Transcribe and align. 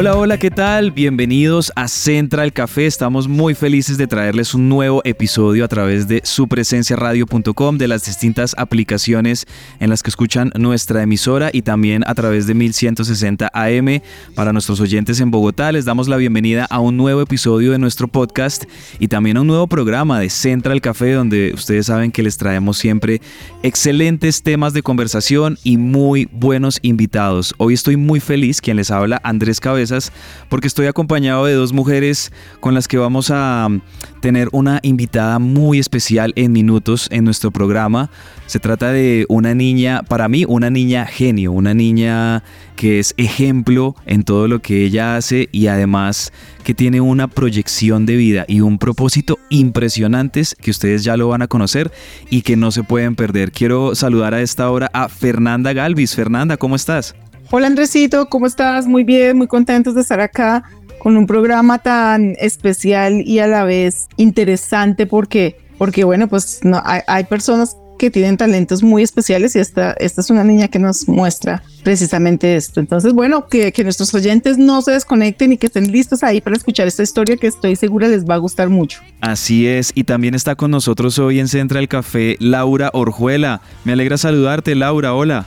Hola, 0.00 0.16
hola, 0.16 0.38
¿qué 0.38 0.52
tal? 0.52 0.92
Bienvenidos 0.92 1.72
a 1.74 1.88
Central 1.88 2.52
Café. 2.52 2.86
Estamos 2.86 3.26
muy 3.26 3.56
felices 3.56 3.98
de 3.98 4.06
traerles 4.06 4.54
un 4.54 4.68
nuevo 4.68 5.02
episodio 5.04 5.64
a 5.64 5.68
través 5.68 6.06
de 6.06 6.20
supresenciaradio.com, 6.22 7.78
de 7.78 7.88
las 7.88 8.06
distintas 8.06 8.54
aplicaciones 8.56 9.44
en 9.80 9.90
las 9.90 10.04
que 10.04 10.10
escuchan 10.10 10.52
nuestra 10.54 11.02
emisora 11.02 11.50
y 11.52 11.62
también 11.62 12.04
a 12.06 12.14
través 12.14 12.46
de 12.46 12.54
1160 12.54 13.50
AM. 13.52 14.00
Para 14.36 14.52
nuestros 14.52 14.78
oyentes 14.78 15.18
en 15.18 15.32
Bogotá, 15.32 15.72
les 15.72 15.84
damos 15.84 16.06
la 16.06 16.16
bienvenida 16.16 16.64
a 16.70 16.78
un 16.78 16.96
nuevo 16.96 17.20
episodio 17.20 17.72
de 17.72 17.80
nuestro 17.80 18.06
podcast 18.06 18.66
y 19.00 19.08
también 19.08 19.36
a 19.36 19.40
un 19.40 19.48
nuevo 19.48 19.66
programa 19.66 20.20
de 20.20 20.30
Central 20.30 20.80
Café, 20.80 21.14
donde 21.14 21.50
ustedes 21.52 21.86
saben 21.86 22.12
que 22.12 22.22
les 22.22 22.36
traemos 22.36 22.78
siempre 22.78 23.20
excelentes 23.64 24.44
temas 24.44 24.74
de 24.74 24.82
conversación 24.82 25.58
y 25.64 25.76
muy 25.76 26.28
buenos 26.30 26.78
invitados. 26.82 27.52
Hoy 27.58 27.74
estoy 27.74 27.96
muy 27.96 28.20
feliz, 28.20 28.60
quien 28.60 28.76
les 28.76 28.92
habla, 28.92 29.20
Andrés 29.24 29.58
Porque 30.48 30.66
estoy 30.66 30.86
acompañado 30.86 31.44
de 31.44 31.54
dos 31.54 31.72
mujeres 31.72 32.32
con 32.60 32.74
las 32.74 32.88
que 32.88 32.98
vamos 32.98 33.30
a 33.30 33.68
mm, 33.68 33.80
tener 34.20 34.48
una 34.52 34.80
invitada 34.82 35.38
muy 35.38 35.78
especial 35.78 36.32
en 36.36 36.52
minutos 36.52 37.08
en 37.10 37.24
nuestro 37.24 37.50
programa. 37.50 38.10
Se 38.46 38.58
trata 38.60 38.92
de 38.92 39.26
una 39.28 39.54
niña, 39.54 40.02
para 40.02 40.28
mí, 40.28 40.44
una 40.46 40.70
niña 40.70 41.06
genio, 41.06 41.52
una 41.52 41.74
niña 41.74 42.42
que 42.76 42.98
es 42.98 43.12
ejemplo 43.16 43.96
en 44.06 44.22
todo 44.22 44.48
lo 44.48 44.60
que 44.60 44.84
ella 44.84 45.16
hace 45.16 45.48
y 45.52 45.66
además 45.66 46.32
que 46.64 46.74
tiene 46.74 47.00
una 47.00 47.28
proyección 47.28 48.06
de 48.06 48.16
vida 48.16 48.44
y 48.46 48.60
un 48.60 48.78
propósito 48.78 49.38
impresionantes 49.50 50.54
que 50.60 50.70
ustedes 50.70 51.02
ya 51.04 51.16
lo 51.16 51.28
van 51.28 51.42
a 51.42 51.48
conocer 51.48 51.90
y 52.30 52.42
que 52.42 52.56
no 52.56 52.70
se 52.70 52.84
pueden 52.84 53.16
perder. 53.16 53.52
Quiero 53.52 53.94
saludar 53.94 54.34
a 54.34 54.42
esta 54.42 54.70
hora 54.70 54.90
a 54.92 55.08
Fernanda 55.08 55.72
Galvis. 55.72 56.14
Fernanda, 56.14 56.56
¿cómo 56.56 56.76
estás? 56.76 57.14
Hola 57.50 57.66
Andresito, 57.66 58.28
¿cómo 58.28 58.46
estás? 58.46 58.86
Muy 58.86 59.04
bien, 59.04 59.38
muy 59.38 59.46
contentos 59.46 59.94
de 59.94 60.02
estar 60.02 60.20
acá 60.20 60.64
con 60.98 61.16
un 61.16 61.26
programa 61.26 61.78
tan 61.78 62.36
especial 62.38 63.22
y 63.22 63.38
a 63.38 63.46
la 63.46 63.64
vez 63.64 64.06
interesante 64.18 65.06
porque, 65.06 65.56
porque 65.78 66.04
bueno, 66.04 66.28
pues 66.28 66.60
no, 66.62 66.82
hay, 66.84 67.00
hay 67.06 67.24
personas 67.24 67.74
que 67.98 68.10
tienen 68.10 68.36
talentos 68.36 68.82
muy 68.82 69.02
especiales 69.02 69.56
y 69.56 69.60
esta, 69.60 69.92
esta 69.92 70.20
es 70.20 70.28
una 70.28 70.44
niña 70.44 70.68
que 70.68 70.78
nos 70.78 71.08
muestra 71.08 71.62
precisamente 71.84 72.54
esto. 72.54 72.80
Entonces, 72.80 73.14
bueno, 73.14 73.46
que, 73.48 73.72
que 73.72 73.82
nuestros 73.82 74.12
oyentes 74.12 74.58
no 74.58 74.82
se 74.82 74.92
desconecten 74.92 75.52
y 75.52 75.56
que 75.56 75.68
estén 75.68 75.90
listos 75.90 76.22
ahí 76.22 76.42
para 76.42 76.54
escuchar 76.54 76.86
esta 76.86 77.02
historia 77.02 77.38
que 77.38 77.46
estoy 77.46 77.76
segura 77.76 78.08
les 78.08 78.26
va 78.28 78.34
a 78.34 78.38
gustar 78.38 78.68
mucho. 78.68 79.00
Así 79.22 79.66
es, 79.66 79.90
y 79.94 80.04
también 80.04 80.34
está 80.34 80.54
con 80.54 80.70
nosotros 80.70 81.18
hoy 81.18 81.40
en 81.40 81.48
Central 81.48 81.88
Café 81.88 82.36
Laura 82.40 82.90
Orjuela. 82.92 83.62
Me 83.84 83.92
alegra 83.92 84.18
saludarte, 84.18 84.74
Laura, 84.74 85.14
hola. 85.14 85.46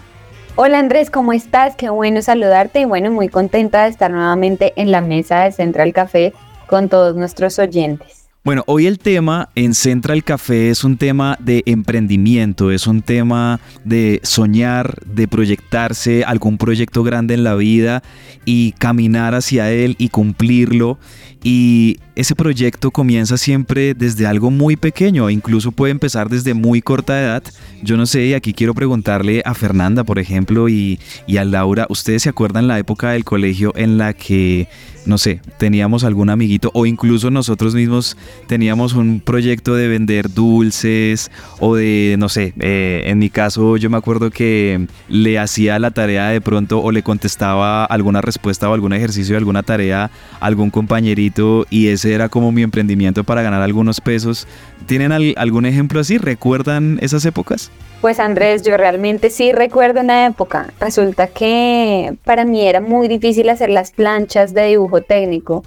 Hola 0.58 0.80
Andrés, 0.80 1.10
¿cómo 1.10 1.32
estás? 1.32 1.76
Qué 1.78 1.90
bueno 1.90 2.22
saludarte 2.22 2.82
y 2.82 2.86
bueno, 2.86 3.10
muy 3.10 3.30
contenta 3.30 3.84
de 3.84 3.90
estar 3.90 4.12
nuevamente 4.12 4.74
en 4.76 4.92
la 4.92 5.00
mesa 5.00 5.46
de 5.46 5.54
Central 5.54 5.94
Café 5.94 6.34
con 6.68 6.90
todos 6.90 7.16
nuestros 7.16 7.58
oyentes. 7.58 8.22
Bueno, 8.44 8.64
hoy 8.66 8.86
el 8.86 9.00
tema 9.00 9.50
en 9.56 9.74
Central 9.74 10.24
Café 10.24 10.72
es 10.72 10.84
un 10.84 10.98
tema 10.98 11.38
de 11.40 11.64
emprendimiento, 11.68 12.72
es 12.72 12.86
un 12.86 13.02
tema 13.02 13.62
de 13.86 14.20
soñar, 14.24 14.96
de 15.06 15.28
proyectarse 15.28 16.26
algún 16.26 16.58
proyecto 16.58 17.04
grande 17.04 17.36
en 17.36 17.44
la 17.44 17.56
vida 17.56 18.04
y 18.44 18.74
caminar 18.74 19.36
hacia 19.36 19.72
él 19.72 19.96
y 20.00 20.10
cumplirlo. 20.10 20.98
Y 21.44 21.98
ese 22.16 22.36
proyecto 22.36 22.92
comienza 22.92 23.38
siempre 23.38 23.96
desde 23.96 24.28
algo 24.28 24.52
muy 24.52 24.76
pequeño, 24.76 25.30
incluso 25.30 25.72
puede 25.72 25.92
empezar 25.92 26.30
desde 26.30 26.54
muy 26.54 26.82
corta 26.82 27.20
edad. 27.20 27.44
Yo 27.82 27.98
no 27.98 28.06
sé, 28.06 28.26
y 28.26 28.34
aquí 28.34 28.54
quiero 28.54 28.76
preguntarle 28.76 29.42
a 29.44 29.56
Fernanda, 29.56 30.04
por 30.04 30.20
ejemplo, 30.20 30.70
y, 30.70 31.00
y 31.26 31.38
a 31.38 31.46
Laura, 31.46 31.88
¿ustedes 31.90 32.24
se 32.24 32.30
acuerdan 32.30 32.68
la 32.68 32.78
época 32.78 33.12
del 33.12 33.24
colegio 33.24 33.74
en 33.76 33.98
la 33.98 34.14
que 34.14 34.68
no 35.06 35.18
sé, 35.18 35.42
teníamos 35.58 36.04
algún 36.04 36.30
amiguito 36.30 36.70
o 36.74 36.86
incluso 36.86 37.32
nosotros 37.32 37.74
mismos 37.74 38.18
teníamos 38.48 38.94
un 38.94 39.20
proyecto 39.20 39.76
de 39.76 39.88
vender 39.88 40.32
dulces 40.32 41.32
o 41.60 41.76
de, 41.76 42.16
no 42.20 42.30
sé, 42.30 42.54
eh, 42.60 43.04
en 43.08 43.18
mi 43.18 43.32
caso 43.32 43.78
yo 43.78 43.90
me 43.90 43.98
acuerdo 43.98 44.30
que 44.30 44.88
le 45.10 45.40
hacía 45.40 45.80
la 45.80 45.92
tarea 45.92 46.28
de 46.28 46.40
pronto 46.40 46.82
o 46.82 46.92
le 46.92 47.02
contestaba 47.02 47.86
alguna 47.86 48.22
respuesta 48.22 48.70
o 48.70 48.74
algún 48.74 48.94
ejercicio 48.94 49.34
de 49.34 49.40
alguna 49.40 49.64
tarea 49.64 50.12
a 50.40 50.46
algún 50.46 50.70
compañerito 50.70 51.31
y 51.70 51.88
ese 51.90 52.14
era 52.14 52.30
como 52.30 52.52
mi 52.52 52.62
emprendimiento 52.64 53.24
para 53.24 53.42
ganar 53.42 53.62
algunos 53.62 54.02
pesos. 54.02 54.48
¿Tienen 54.86 55.12
al- 55.12 55.34
algún 55.38 55.66
ejemplo 55.66 56.00
así? 56.00 56.18
¿Recuerdan 56.18 56.98
esas 57.02 57.26
épocas? 57.26 57.72
Pues 58.02 58.20
Andrés, 58.20 58.64
yo 58.64 58.78
realmente 58.78 59.30
sí 59.30 59.52
recuerdo 59.52 60.02
una 60.02 60.26
época. 60.26 60.74
Resulta 60.80 61.28
que 61.28 62.16
para 62.26 62.46
mí 62.46 62.62
era 62.68 62.82
muy 62.82 63.08
difícil 63.08 63.50
hacer 63.50 63.70
las 63.70 63.92
planchas 63.92 64.54
de 64.54 64.68
dibujo 64.68 65.02
técnico. 65.02 65.64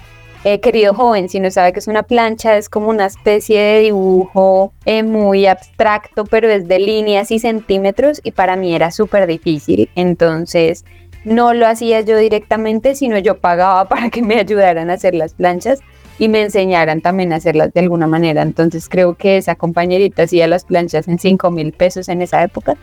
Eh, 0.47 0.61
querido 0.61 0.93
joven, 0.93 1.31
si 1.31 1.41
no 1.41 1.51
sabe 1.51 1.73
que 1.73 1.79
es 1.79 1.87
una 1.87 2.03
plancha, 2.03 2.59
es 2.59 2.69
como 2.69 2.89
una 2.91 3.07
especie 3.07 3.59
de 3.59 3.81
dibujo 3.81 4.75
eh, 4.85 5.03
muy 5.03 5.47
abstracto, 5.47 6.27
pero 6.27 6.51
es 6.51 6.69
de 6.69 6.79
líneas 6.81 7.31
y 7.31 7.39
centímetros 7.39 8.21
y 8.23 8.33
para 8.33 8.55
mí 8.55 8.75
era 8.75 8.91
súper 8.91 9.27
difícil. 9.27 9.89
Entonces 9.95 10.85
no 11.25 11.55
lo 11.55 11.67
hacía 11.67 12.01
yo 12.01 12.17
directamente, 12.17 12.95
sino 12.95 13.19
yo 13.19 13.39
pagaba 13.39 13.85
para 13.89 14.11
que 14.11 14.23
me 14.23 14.39
ayudaran 14.39 14.91
a 14.91 14.95
hacer 14.95 15.15
las 15.15 15.35
planchas 15.35 15.81
y 16.19 16.29
me 16.29 16.43
enseñaran 16.43 17.01
también 17.01 17.33
a 17.33 17.37
hacerlas 17.37 17.73
de 17.73 17.81
alguna 17.81 18.07
manera. 18.07 18.43
Entonces 18.43 18.89
creo 18.89 19.15
que 19.15 19.37
esa 19.37 19.55
compañerita 19.55 20.23
hacía 20.25 20.47
las 20.47 20.65
planchas 20.65 21.09
en 21.09 21.19
5 21.19 21.51
mil 21.51 21.73
pesos 21.73 22.09
en 22.09 22.23
esa 22.23 22.43
época. 22.43 22.77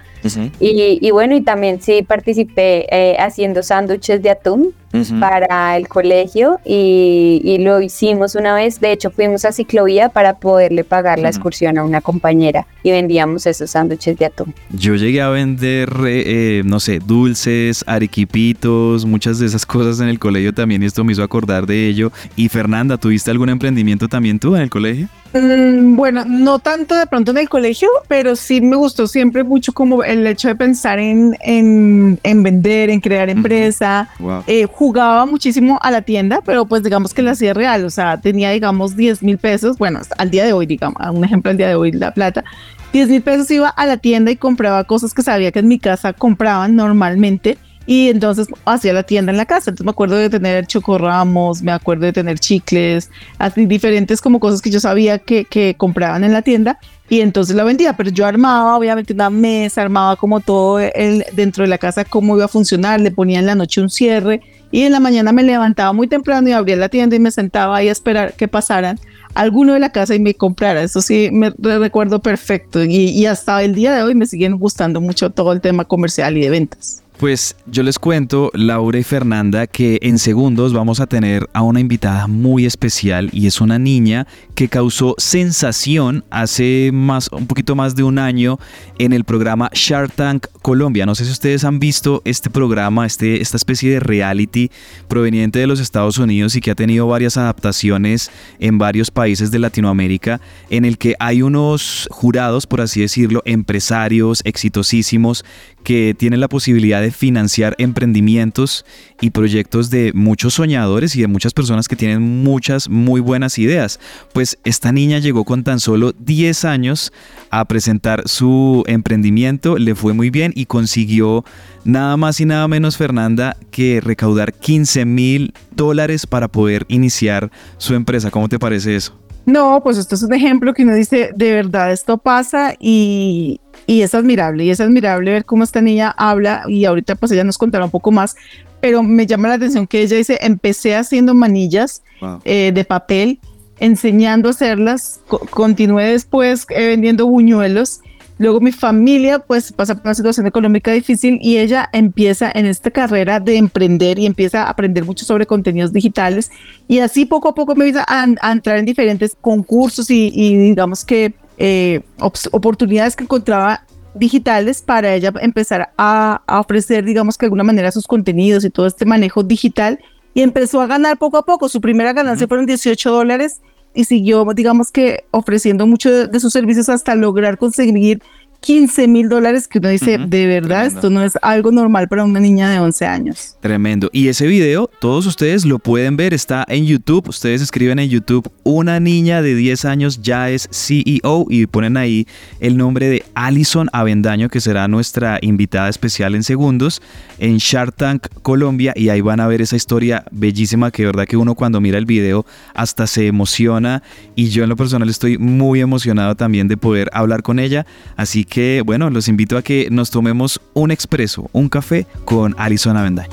Y, 0.60 1.00
y 1.02 1.12
bueno, 1.12 1.36
y 1.36 1.42
también 1.42 1.82
sí 1.82 2.04
participé 2.04 2.86
eh, 2.92 3.18
haciendo 3.20 3.64
sándwiches 3.64 4.22
de 4.22 4.30
atún 4.30 4.74
para 5.22 5.78
el 5.78 5.88
colegio 5.88 6.60
y, 6.66 7.40
y 7.46 7.60
lo 7.60 7.80
hicimos 7.82 8.36
una 8.36 8.54
vez. 8.54 8.82
De 8.82 8.92
hecho, 8.92 9.10
fuimos 9.10 9.46
a 9.46 9.54
ciclovía 9.54 10.10
para 10.10 10.36
poderle 10.38 10.84
pagar 10.84 11.18
la 11.18 11.30
Ujú. 11.30 11.38
excursión 11.38 11.78
a 11.78 11.84
una 11.86 12.02
compañera 12.02 12.68
y 12.84 12.92
vendíamos 12.92 13.46
esos 13.46 13.72
sándwiches 13.72 14.18
de 14.18 14.26
atún. 14.26 14.54
Yo 14.70 14.96
llegué 14.96 15.22
a 15.22 15.30
vender, 15.30 15.90
eh, 16.06 16.24
eh, 16.60 16.62
no 16.66 16.82
sé, 16.82 17.00
dulces, 17.00 17.86
arequipitos, 17.88 19.06
muchas 19.06 19.40
de 19.40 19.46
esas 19.46 19.66
cosas 19.66 20.02
en 20.02 20.10
el 20.10 20.20
colegio 20.20 20.54
también 20.54 20.84
esto 20.84 21.04
me 21.06 21.14
hizo 21.14 21.24
acordar 21.24 21.66
de 21.66 21.88
ello. 21.88 22.12
Y 22.36 22.50
Fernanda, 22.50 22.98
¿tuviste 23.22 23.32
algún 23.32 23.50
emprendimiento 23.50 24.08
también 24.08 24.40
tú 24.40 24.56
en 24.56 24.64
el 24.64 24.70
colegio? 24.72 25.08
Mm, 25.34 25.96
bueno, 25.96 26.26
no 26.26 26.58
tanto 26.58 26.96
de 26.96 27.06
pronto 27.06 27.30
en 27.32 27.38
el 27.38 27.50
colegio, 27.50 27.88
pero 28.08 28.36
sí 28.36 28.62
me 28.62 28.76
gustó 28.76 29.06
siempre 29.06 29.44
mucho 29.44 29.74
como 29.74 30.04
el 30.04 30.26
hecho 30.26 30.48
de 30.48 30.56
pensar 30.56 30.98
en, 30.98 31.38
en, 31.42 32.20
en 32.24 32.44
vender, 32.44 32.90
en 32.90 33.00
crear 33.00 33.30
empresa. 33.30 34.10
Wow. 34.18 34.44
Eh, 34.48 34.66
jugaba 34.66 35.28
muchísimo 35.28 35.78
a 35.84 35.92
la 35.92 36.02
tienda, 36.02 36.42
pero 36.44 36.66
pues 36.66 36.82
digamos 36.82 37.14
que 37.14 37.22
la 37.22 37.32
hacía 37.32 37.54
real, 37.54 37.86
o 37.86 37.92
sea, 37.92 38.20
tenía 38.20 38.50
digamos 38.50 38.96
10 38.96 39.22
mil 39.22 39.38
pesos, 39.38 39.78
bueno, 39.78 40.00
al 40.18 40.32
día 40.32 40.44
de 40.46 40.54
hoy, 40.54 40.66
digamos, 40.66 40.98
un 41.14 41.24
ejemplo 41.24 41.52
al 41.52 41.58
día 41.58 41.68
de 41.68 41.76
hoy, 41.76 41.92
la 41.92 42.14
plata. 42.14 42.44
10 42.92 43.08
mil 43.08 43.22
pesos 43.22 43.50
iba 43.52 43.70
a 43.70 43.86
la 43.86 43.98
tienda 43.98 44.32
y 44.32 44.36
compraba 44.36 44.84
cosas 44.86 45.14
que 45.14 45.22
sabía 45.22 45.52
que 45.52 45.60
en 45.60 45.68
mi 45.68 45.78
casa 45.78 46.14
compraban 46.14 46.76
normalmente 46.76 47.58
y 47.86 48.10
entonces 48.10 48.48
hacía 48.66 48.94
la 48.94 49.04
tienda 49.04 49.32
en 49.32 49.38
la 49.38 49.46
casa. 49.46 49.72
Entonces 49.72 49.86
me 49.86 49.92
acuerdo 49.92 50.16
de 50.16 50.30
tener 50.30 50.68
chocorramos, 50.68 51.62
me 51.62 51.72
acuerdo 51.72 52.06
de 52.06 52.14
tener 52.14 52.40
chicles, 52.40 53.10
así 53.38 53.66
diferentes 53.66 54.22
como 54.22 54.40
cosas 54.40 54.62
que 54.62 54.70
yo 54.70 54.80
sabía 54.80 55.20
que, 55.20 55.46
que 55.46 55.76
compraban 55.78 56.24
en 56.24 56.34
la 56.34 56.42
tienda 56.42 56.78
y 57.10 57.20
entonces 57.20 57.56
la 57.56 57.66
vendía, 57.66 57.98
pero 57.98 58.10
yo 58.10 58.26
armaba 58.26 58.78
obviamente 58.78 59.14
una 59.14 59.30
mesa, 59.30 59.82
armaba 59.82 60.16
como 60.16 60.40
todo 60.40 60.80
el, 60.80 61.26
dentro 61.34 61.64
de 61.64 61.68
la 61.68 61.78
casa 61.78 62.06
cómo 62.06 62.36
iba 62.38 62.46
a 62.46 62.48
funcionar, 62.48 63.02
le 63.02 63.12
ponía 63.12 63.40
en 63.40 63.46
la 63.46 63.56
noche 63.56 63.82
un 63.82 63.90
cierre 63.90 64.40
y 64.72 64.84
en 64.84 64.94
la 64.94 65.02
mañana 65.02 65.34
me 65.34 65.44
levantaba 65.44 65.92
muy 65.92 66.08
temprano 66.08 66.48
y 66.48 66.54
abría 66.54 66.78
la 66.78 66.88
tienda 66.88 67.16
y 67.18 67.20
me 67.20 67.32
sentaba 67.32 67.76
ahí 67.76 67.90
a 67.90 67.92
esperar 67.92 68.34
que 68.34 68.48
pasaran 68.48 68.98
alguno 69.34 69.74
de 69.74 69.80
la 69.80 69.92
casa 69.92 70.16
y 70.16 70.20
me 70.20 70.34
comprara. 70.36 70.84
Eso 70.84 71.02
sí, 71.02 71.30
me 71.34 71.50
re- 71.58 71.80
recuerdo 71.80 72.22
perfecto 72.22 72.82
y, 72.84 73.10
y 73.10 73.26
hasta 73.26 73.62
el 73.64 73.76
día 73.76 73.94
de 73.94 74.04
hoy 74.04 74.16
me 74.16 74.26
siguen 74.26 74.58
gustando 74.58 75.02
mucho 75.02 75.30
todo 75.32 75.52
el 75.52 75.60
tema 75.60 75.84
comercial 75.84 76.38
y 76.38 76.42
de 76.42 76.50
ventas. 76.50 77.01
Pues 77.22 77.56
yo 77.68 77.84
les 77.84 78.00
cuento, 78.00 78.50
Laura 78.56 78.98
y 78.98 79.04
Fernanda, 79.04 79.68
que 79.68 80.00
en 80.02 80.18
segundos 80.18 80.74
vamos 80.74 81.00
a 81.00 81.06
tener 81.06 81.48
a 81.54 81.62
una 81.62 81.80
invitada 81.80 82.26
muy 82.26 82.66
especial 82.66 83.30
y 83.32 83.46
es 83.46 83.62
una 83.62 83.78
niña 83.78 84.26
que 84.56 84.70
causó 84.70 85.14
sensación 85.20 86.24
hace 86.32 86.90
más, 86.92 87.30
un 87.32 87.46
poquito 87.46 87.76
más 87.76 87.94
de 87.94 88.02
un 88.02 88.18
año 88.18 88.58
en 88.98 89.14
el 89.14 89.24
programa 89.24 89.70
Shark 89.72 90.14
Tank 90.14 90.48
Colombia. 90.64 91.06
No 91.06 91.14
sé 91.14 91.26
si 91.26 91.32
ustedes 91.32 91.64
han 91.64 91.80
visto 91.80 92.24
este 92.26 92.50
programa, 92.50 93.06
este, 93.06 93.40
esta 93.40 93.58
especie 93.58 93.92
de 93.92 94.00
reality 94.00 94.72
proveniente 95.08 95.60
de 95.60 95.68
los 95.68 95.80
Estados 95.80 96.18
Unidos 96.18 96.56
y 96.56 96.62
que 96.62 96.72
ha 96.72 96.76
tenido 96.76 97.06
varias 97.06 97.38
adaptaciones 97.38 98.32
en 98.58 98.80
varios 98.80 99.12
países 99.12 99.52
de 99.52 99.60
Latinoamérica, 99.60 100.42
en 100.72 100.86
el 100.86 100.98
que 100.98 101.16
hay 101.20 101.44
unos 101.44 102.08
jurados, 102.10 102.66
por 102.66 102.82
así 102.82 103.02
decirlo, 103.02 103.44
empresarios 103.46 104.42
exitosísimos 104.44 105.46
que 105.84 106.16
tienen 106.18 106.40
la 106.40 106.48
posibilidad 106.48 107.02
de 107.02 107.12
financiar 107.12 107.76
emprendimientos 107.78 108.86
y 109.20 109.32
proyectos 109.32 109.90
de 109.90 110.12
muchos 110.14 110.56
soñadores 110.56 111.16
y 111.16 111.22
de 111.22 111.28
muchas 111.28 111.54
personas 111.54 111.88
que 111.88 111.96
tienen 111.96 112.22
muchas 112.22 112.90
muy 112.90 113.22
buenas 113.22 113.58
ideas. 113.58 114.00
Pues 114.34 114.58
esta 114.64 114.92
niña 114.92 115.20
llegó 115.20 115.44
con 115.44 115.64
tan 115.64 115.80
solo 115.80 116.14
10 116.14 116.66
años 116.66 117.12
a 117.50 117.66
presentar 117.66 118.28
su 118.28 118.84
emprendimiento, 118.88 119.78
le 119.78 119.96
fue 119.96 120.14
muy 120.14 120.30
bien 120.30 120.52
y 120.56 120.66
consiguió 120.66 121.44
nada 121.84 122.18
más 122.18 122.40
y 122.40 122.46
nada 122.46 122.68
menos, 122.68 122.98
Fernanda, 122.98 123.58
que 123.72 124.02
recaudar 124.02 124.54
15 124.54 125.06
mil 125.06 125.54
dólares 125.72 126.28
para 126.28 126.48
poder 126.48 126.86
iniciar 126.88 127.52
su 127.78 127.96
empresa. 127.96 128.32
¿Cómo 128.32 128.50
te 128.50 128.60
parece 128.60 128.96
eso? 128.96 129.22
No, 129.46 129.82
pues 129.84 129.98
esto 129.98 130.16
es 130.16 130.24
un 130.24 130.34
ejemplo 130.34 130.74
que 130.74 130.84
uno 130.84 130.94
dice, 130.94 131.32
de 131.36 131.52
verdad 131.52 131.92
esto 131.92 132.18
pasa 132.18 132.76
y, 132.80 133.60
y 133.92 134.04
es 134.04 134.16
admirable, 134.16 134.64
y 134.64 134.70
es 134.70 134.80
admirable 134.80 135.34
ver 135.34 135.44
cómo 135.44 135.66
esta 135.66 135.82
niña 135.82 136.16
habla 136.18 136.64
y 136.66 136.86
ahorita 136.86 137.16
pues 137.16 137.30
ella 137.34 137.44
nos 137.44 137.58
contará 137.58 137.84
un 137.84 137.92
poco 137.92 138.10
más, 138.10 138.38
pero 138.80 139.04
me 139.04 139.26
llama 139.26 139.50
la 139.50 139.56
atención 139.56 139.86
que 139.86 140.02
ella 140.02 140.16
dice, 140.16 140.38
empecé 140.40 140.96
haciendo 140.96 141.34
manillas 141.34 142.02
eh, 142.46 142.72
de 142.74 142.86
papel, 142.86 143.42
enseñando 143.82 144.48
a 144.48 144.52
hacerlas, 144.52 145.20
continué 145.50 146.06
después 146.06 146.66
eh, 146.70 146.88
vendiendo 146.88 147.28
buñuelos, 147.28 148.00
luego 148.38 148.62
mi 148.62 148.72
familia 148.72 149.40
pues 149.40 149.74
pasa 149.74 149.96
por 149.96 150.06
una 150.06 150.16
situación 150.16 150.48
económica 150.48 150.94
difícil 150.94 151.38
y 151.42 151.58
ella 151.58 151.90
empieza 151.92 152.50
en 152.56 152.68
esta 152.68 152.92
carrera 152.92 153.42
de 153.42 153.58
emprender 153.58 154.20
y 154.20 154.26
empieza 154.26 154.64
a 154.64 154.70
aprender 154.70 155.04
mucho 155.04 155.26
sobre 155.26 155.46
contenidos 155.46 155.92
digitales 155.92 156.50
y 156.88 157.00
así 157.00 157.26
poco 157.26 157.50
a 157.50 157.56
poco 157.56 157.76
me 157.76 157.90
empieza 157.90 158.06
a, 158.08 158.52
entrar 158.54 158.78
en 158.78 158.86
diferentes 158.86 159.36
concursos 159.42 160.10
y, 160.10 160.32
y 160.34 160.56
digamos 160.56 161.04
que 161.04 161.34
eh, 161.64 162.02
oportunidades 162.18 163.16
que 163.16 163.24
encontraba 163.24 163.86
digitales 164.16 164.82
para 164.82 165.14
ella 165.14 165.32
empezar 165.42 165.94
a, 165.96 166.42
ofrecer, 166.48 167.06
digamos 167.06 167.38
que 167.38 167.46
de 167.46 167.48
alguna 167.48 167.64
manera, 167.64 167.92
sus 167.92 168.08
contenidos 168.08 168.66
y 168.66 168.72
todo 168.72 168.88
este 168.88 169.06
manejo 169.06 169.44
digital. 169.44 170.00
Y 170.34 170.42
empezó 170.42 170.82
a 170.82 170.88
ganar 170.88 171.20
poco 171.20 171.38
a 171.38 171.46
poco. 171.46 171.70
Su 171.70 171.80
primera 171.80 172.14
ganancia 172.14 172.48
fueron 172.48 172.66
18 172.66 173.12
dólares 173.12 173.62
y 173.94 174.06
siguió, 174.06 174.44
digamos 174.56 174.92
que, 174.92 175.26
ofreciendo 175.30 175.86
mucho 175.86 176.28
de 176.28 176.40
sus 176.40 176.52
servicios 176.52 176.90
hasta 176.90 177.14
lograr 177.14 177.60
conseguir 177.60 178.24
15 178.62 179.08
mil 179.08 179.28
dólares 179.28 179.68
que 179.68 179.80
uno 179.80 179.90
dice, 179.90 180.20
de 180.20 180.46
verdad, 180.46 180.86
esto 180.86 181.10
no 181.10 181.24
es 181.24 181.34
algo 181.42 181.72
normal 181.72 182.08
para 182.08 182.24
una 182.24 182.40
niña 182.40 182.70
de 182.70 182.80
11 182.80 183.06
años. 183.08 183.56
Tremendo. 183.60 184.10
Y 184.14 184.28
ese 184.28 184.46
video, 184.46 184.88
todos 185.00 185.26
ustedes 185.26 185.66
lo 185.66 185.80
pueden 185.80 186.16
ver, 186.16 186.34
está 186.34 186.64
en 186.68 186.86
YouTube. 186.86 187.28
Ustedes 187.28 187.64
escriben 187.64 187.98
en 187.98 188.10
YouTube, 188.10 188.52
una 188.64 189.00
niña 189.00 189.42
de 189.42 189.56
10 189.56 189.86
años 189.86 190.22
ya 190.22 190.52
es 190.52 190.70
CEO 190.72 191.48
y 191.50 191.66
ponen 191.66 191.98
ahí 191.98 192.28
el 192.60 192.78
nombre 192.78 193.10
de 193.10 193.26
Alison 193.34 193.90
Avendaño, 193.94 194.48
que 194.48 194.62
será 194.62 194.88
nuestra 194.88 195.40
invitada 195.42 195.90
especial 195.90 196.36
en 196.36 196.44
segundos, 196.44 197.02
en 197.40 197.58
Shark 197.58 197.96
Tank 197.96 198.28
Colombia. 198.44 198.94
Y 198.96 199.10
ahí 199.10 199.22
van 199.22 199.40
a 199.40 199.48
ver 199.48 199.64
esa 199.64 199.76
historia 199.76 200.24
bellísima 200.30 200.92
que 200.92 201.02
de 201.02 201.08
verdad 201.08 201.26
que 201.26 201.36
uno 201.36 201.56
cuando 201.56 201.82
mira 201.82 201.98
el 201.98 202.06
video 202.06 202.46
hasta 202.76 203.08
se 203.08 203.26
emociona. 203.26 204.04
Y 204.36 204.50
yo 204.50 204.62
en 204.62 204.70
lo 204.70 204.76
personal 204.76 205.10
estoy 205.10 205.40
muy 205.40 205.82
emocionado 205.82 206.36
también 206.36 206.68
de 206.68 206.78
poder 206.78 207.10
hablar 207.12 207.42
con 207.42 207.58
ella. 207.58 207.88
Así 208.16 208.46
que 208.52 208.84
bueno, 208.86 209.10
los 209.10 209.30
invito 209.30 209.58
a 209.58 209.62
que 209.62 209.88
nos 209.90 210.12
tomemos 210.12 210.60
un 210.74 210.92
expreso, 210.92 211.50
un 211.54 211.70
café 211.70 212.06
con 212.26 212.54
Alison 212.58 212.98
Avendaño. 212.98 213.30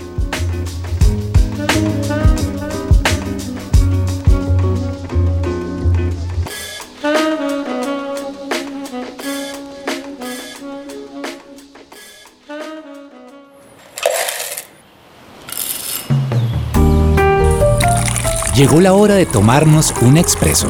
Llegó 18.55 18.81
la 18.81 18.93
hora 18.93 19.15
de 19.15 19.26
tomarnos 19.26 19.93
un 20.00 20.17
expreso 20.17 20.69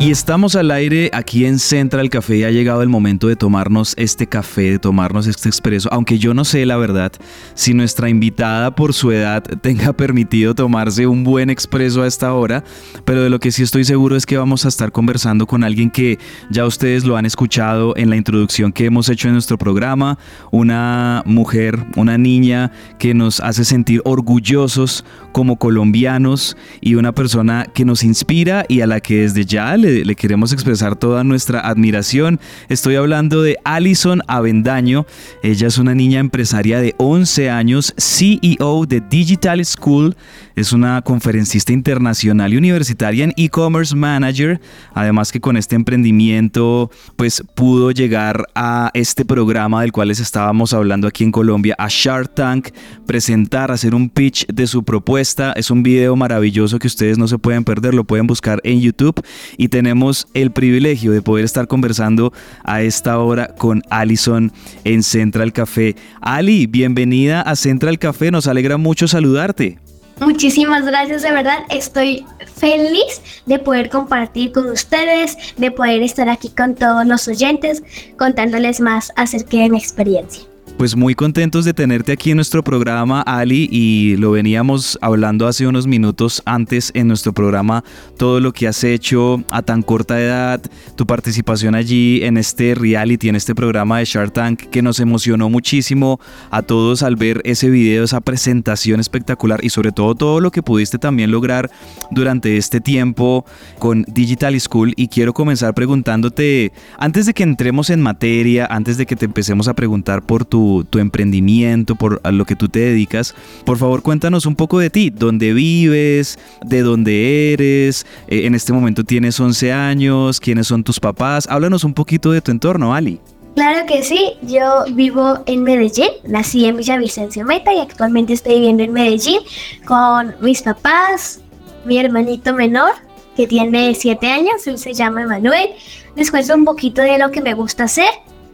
Y 0.00 0.12
estamos 0.12 0.54
al 0.54 0.70
aire 0.70 1.10
aquí 1.12 1.44
en 1.44 1.58
Central 1.58 2.08
Café. 2.08 2.36
Y 2.36 2.44
ha 2.44 2.52
llegado 2.52 2.82
el 2.82 2.88
momento 2.88 3.26
de 3.26 3.34
tomarnos 3.34 3.94
este 3.96 4.28
café, 4.28 4.70
de 4.70 4.78
tomarnos 4.78 5.26
este 5.26 5.48
expreso, 5.48 5.88
aunque 5.90 6.20
yo 6.20 6.34
no 6.34 6.44
sé 6.44 6.64
la 6.66 6.76
verdad 6.76 7.10
si 7.54 7.74
nuestra 7.74 8.08
invitada 8.08 8.76
por 8.76 8.94
su 8.94 9.10
edad 9.10 9.42
tenga 9.60 9.92
permitido 9.92 10.54
tomarse 10.54 11.08
un 11.08 11.24
buen 11.24 11.50
expreso 11.50 12.02
a 12.02 12.06
esta 12.06 12.32
hora, 12.32 12.62
pero 13.04 13.24
de 13.24 13.28
lo 13.28 13.40
que 13.40 13.50
sí 13.50 13.64
estoy 13.64 13.84
seguro 13.84 14.14
es 14.14 14.24
que 14.24 14.36
vamos 14.36 14.64
a 14.64 14.68
estar 14.68 14.92
conversando 14.92 15.48
con 15.48 15.64
alguien 15.64 15.90
que 15.90 16.20
ya 16.48 16.64
ustedes 16.64 17.04
lo 17.04 17.16
han 17.16 17.26
escuchado 17.26 17.96
en 17.96 18.08
la 18.08 18.16
introducción 18.16 18.72
que 18.72 18.84
hemos 18.84 19.08
hecho 19.08 19.26
en 19.26 19.34
nuestro 19.34 19.58
programa, 19.58 20.16
una 20.52 21.24
mujer, 21.26 21.76
una 21.96 22.18
niña 22.18 22.70
que 23.00 23.14
nos 23.14 23.40
hace 23.40 23.64
sentir 23.64 24.00
orgullosos 24.04 25.04
como 25.32 25.56
colombianos 25.56 26.56
y 26.80 26.94
una 26.94 27.12
persona 27.12 27.66
que 27.74 27.84
nos 27.84 28.04
inspira 28.04 28.64
y 28.68 28.80
a 28.80 28.86
la 28.86 29.00
que 29.00 29.22
desde 29.22 29.44
ya 29.44 29.76
le 29.88 30.14
queremos 30.14 30.52
expresar 30.52 30.96
toda 30.96 31.24
nuestra 31.24 31.60
admiración. 31.60 32.40
Estoy 32.68 32.96
hablando 32.96 33.42
de 33.42 33.56
Alison 33.64 34.22
Avendaño. 34.26 35.06
Ella 35.42 35.66
es 35.66 35.78
una 35.78 35.94
niña 35.94 36.20
empresaria 36.20 36.80
de 36.80 36.94
11 36.98 37.50
años, 37.50 37.94
CEO 37.96 38.86
de 38.86 39.00
Digital 39.00 39.64
School. 39.64 40.16
Es 40.58 40.72
una 40.72 41.02
conferencista 41.02 41.72
internacional 41.72 42.52
y 42.52 42.56
universitaria 42.56 43.22
en 43.22 43.32
e-commerce 43.36 43.94
manager. 43.94 44.60
Además 44.92 45.30
que 45.30 45.40
con 45.40 45.56
este 45.56 45.76
emprendimiento 45.76 46.90
pues 47.14 47.44
pudo 47.54 47.92
llegar 47.92 48.44
a 48.56 48.90
este 48.92 49.24
programa 49.24 49.82
del 49.82 49.92
cual 49.92 50.08
les 50.08 50.18
estábamos 50.18 50.74
hablando 50.74 51.06
aquí 51.06 51.22
en 51.22 51.30
Colombia, 51.30 51.76
a 51.78 51.86
Shark 51.88 52.34
Tank, 52.34 52.70
presentar, 53.06 53.70
hacer 53.70 53.94
un 53.94 54.10
pitch 54.10 54.48
de 54.48 54.66
su 54.66 54.82
propuesta. 54.82 55.52
Es 55.52 55.70
un 55.70 55.84
video 55.84 56.16
maravilloso 56.16 56.80
que 56.80 56.88
ustedes 56.88 57.18
no 57.18 57.28
se 57.28 57.38
pueden 57.38 57.62
perder, 57.62 57.94
lo 57.94 58.02
pueden 58.02 58.26
buscar 58.26 58.60
en 58.64 58.80
YouTube 58.80 59.24
y 59.58 59.68
tenemos 59.68 60.26
el 60.34 60.50
privilegio 60.50 61.12
de 61.12 61.22
poder 61.22 61.44
estar 61.44 61.68
conversando 61.68 62.32
a 62.64 62.82
esta 62.82 63.20
hora 63.20 63.54
con 63.54 63.80
Alison 63.90 64.50
en 64.82 65.04
Central 65.04 65.52
Café. 65.52 65.94
Ali, 66.20 66.66
bienvenida 66.66 67.42
a 67.42 67.54
Central 67.54 68.00
Café, 68.00 68.32
nos 68.32 68.48
alegra 68.48 68.76
mucho 68.76 69.06
saludarte. 69.06 69.78
Muchísimas 70.20 70.84
gracias, 70.84 71.22
de 71.22 71.30
verdad 71.30 71.58
estoy 71.70 72.26
feliz 72.56 73.22
de 73.46 73.58
poder 73.58 73.88
compartir 73.88 74.52
con 74.52 74.68
ustedes, 74.68 75.36
de 75.56 75.70
poder 75.70 76.02
estar 76.02 76.28
aquí 76.28 76.48
con 76.48 76.74
todos 76.74 77.06
los 77.06 77.28
oyentes, 77.28 77.82
contándoles 78.18 78.80
más 78.80 79.12
acerca 79.16 79.58
de 79.58 79.70
mi 79.70 79.78
experiencia. 79.78 80.44
Pues 80.76 80.94
muy 80.94 81.16
contentos 81.16 81.64
de 81.64 81.74
tenerte 81.74 82.12
aquí 82.12 82.30
en 82.30 82.36
nuestro 82.36 82.62
programa, 82.62 83.22
Ali, 83.22 83.68
y 83.72 84.16
lo 84.16 84.30
veníamos 84.30 84.96
hablando 85.00 85.48
hace 85.48 85.66
unos 85.66 85.88
minutos 85.88 86.40
antes 86.44 86.92
en 86.94 87.08
nuestro 87.08 87.32
programa, 87.32 87.82
todo 88.16 88.38
lo 88.38 88.52
que 88.52 88.68
has 88.68 88.84
hecho 88.84 89.42
a 89.50 89.62
tan 89.62 89.82
corta 89.82 90.20
edad, 90.20 90.60
tu 90.94 91.04
participación 91.04 91.74
allí 91.74 92.22
en 92.22 92.36
este 92.36 92.76
reality, 92.76 93.28
en 93.28 93.34
este 93.34 93.56
programa 93.56 93.98
de 93.98 94.04
Shark 94.04 94.32
Tank, 94.32 94.60
que 94.70 94.80
nos 94.80 95.00
emocionó 95.00 95.50
muchísimo 95.50 96.20
a 96.50 96.62
todos 96.62 97.02
al 97.02 97.16
ver 97.16 97.40
ese 97.44 97.70
video, 97.70 98.04
esa 98.04 98.20
presentación 98.20 99.00
espectacular 99.00 99.64
y 99.64 99.70
sobre 99.70 99.90
todo 99.90 100.14
todo 100.14 100.40
lo 100.40 100.52
que 100.52 100.62
pudiste 100.62 100.98
también 100.98 101.32
lograr 101.32 101.72
durante 102.12 102.56
este 102.56 102.80
tiempo 102.80 103.44
con 103.80 104.04
Digital 104.06 104.58
School. 104.60 104.92
Y 104.96 105.08
quiero 105.08 105.32
comenzar 105.34 105.74
preguntándote, 105.74 106.72
antes 106.98 107.26
de 107.26 107.34
que 107.34 107.42
entremos 107.42 107.90
en 107.90 108.00
materia, 108.00 108.66
antes 108.70 108.96
de 108.96 109.06
que 109.06 109.16
te 109.16 109.24
empecemos 109.24 109.66
a 109.66 109.74
preguntar 109.74 110.22
por 110.22 110.44
tu 110.44 110.57
tu, 110.90 110.98
emprendimiento, 110.98 111.94
por 111.94 112.20
lo 112.32 112.44
que 112.44 112.56
tú 112.56 112.68
te 112.68 112.80
dedicas. 112.80 113.34
Por 113.64 113.78
favor, 113.78 114.02
cuéntanos 114.02 114.46
un 114.46 114.56
poco 114.56 114.78
de 114.78 114.90
ti, 114.90 115.10
dónde 115.10 115.52
vives, 115.52 116.38
de 116.64 116.82
dónde 116.82 117.52
eres, 117.52 118.06
eh, 118.28 118.46
en 118.46 118.54
este 118.54 118.72
momento 118.72 119.04
tienes 119.04 119.38
11 119.38 119.72
años, 119.72 120.40
quiénes 120.40 120.66
son 120.66 120.84
tus 120.84 121.00
papás. 121.00 121.46
Háblanos 121.48 121.84
un 121.84 121.94
poquito 121.94 122.30
de 122.32 122.40
tu 122.40 122.50
entorno, 122.50 122.94
Ali. 122.94 123.20
Claro 123.54 123.86
que 123.86 124.02
sí, 124.02 124.34
yo 124.42 124.84
vivo 124.92 125.40
en 125.46 125.64
Medellín, 125.64 126.10
nací 126.24 126.64
en 126.66 126.76
Villavicencio 126.76 127.44
Meta 127.44 127.72
y 127.72 127.80
actualmente 127.80 128.32
estoy 128.32 128.54
viviendo 128.54 128.84
en 128.84 128.92
Medellín 128.92 129.40
con 129.84 130.34
mis 130.40 130.62
papás, 130.62 131.40
mi 131.84 131.98
hermanito 131.98 132.54
menor 132.54 132.92
que 133.36 133.46
tiene 133.46 133.94
7 133.94 134.26
años, 134.30 134.66
él 134.66 134.78
se 134.78 134.94
llama 134.94 135.22
Emanuel. 135.22 135.70
Les 136.16 136.30
cuento 136.30 136.54
un 136.54 136.64
poquito 136.64 137.02
de 137.02 137.18
lo 137.18 137.30
que 137.30 137.40
me 137.40 137.54
gusta 137.54 137.84
hacer. 137.84 138.10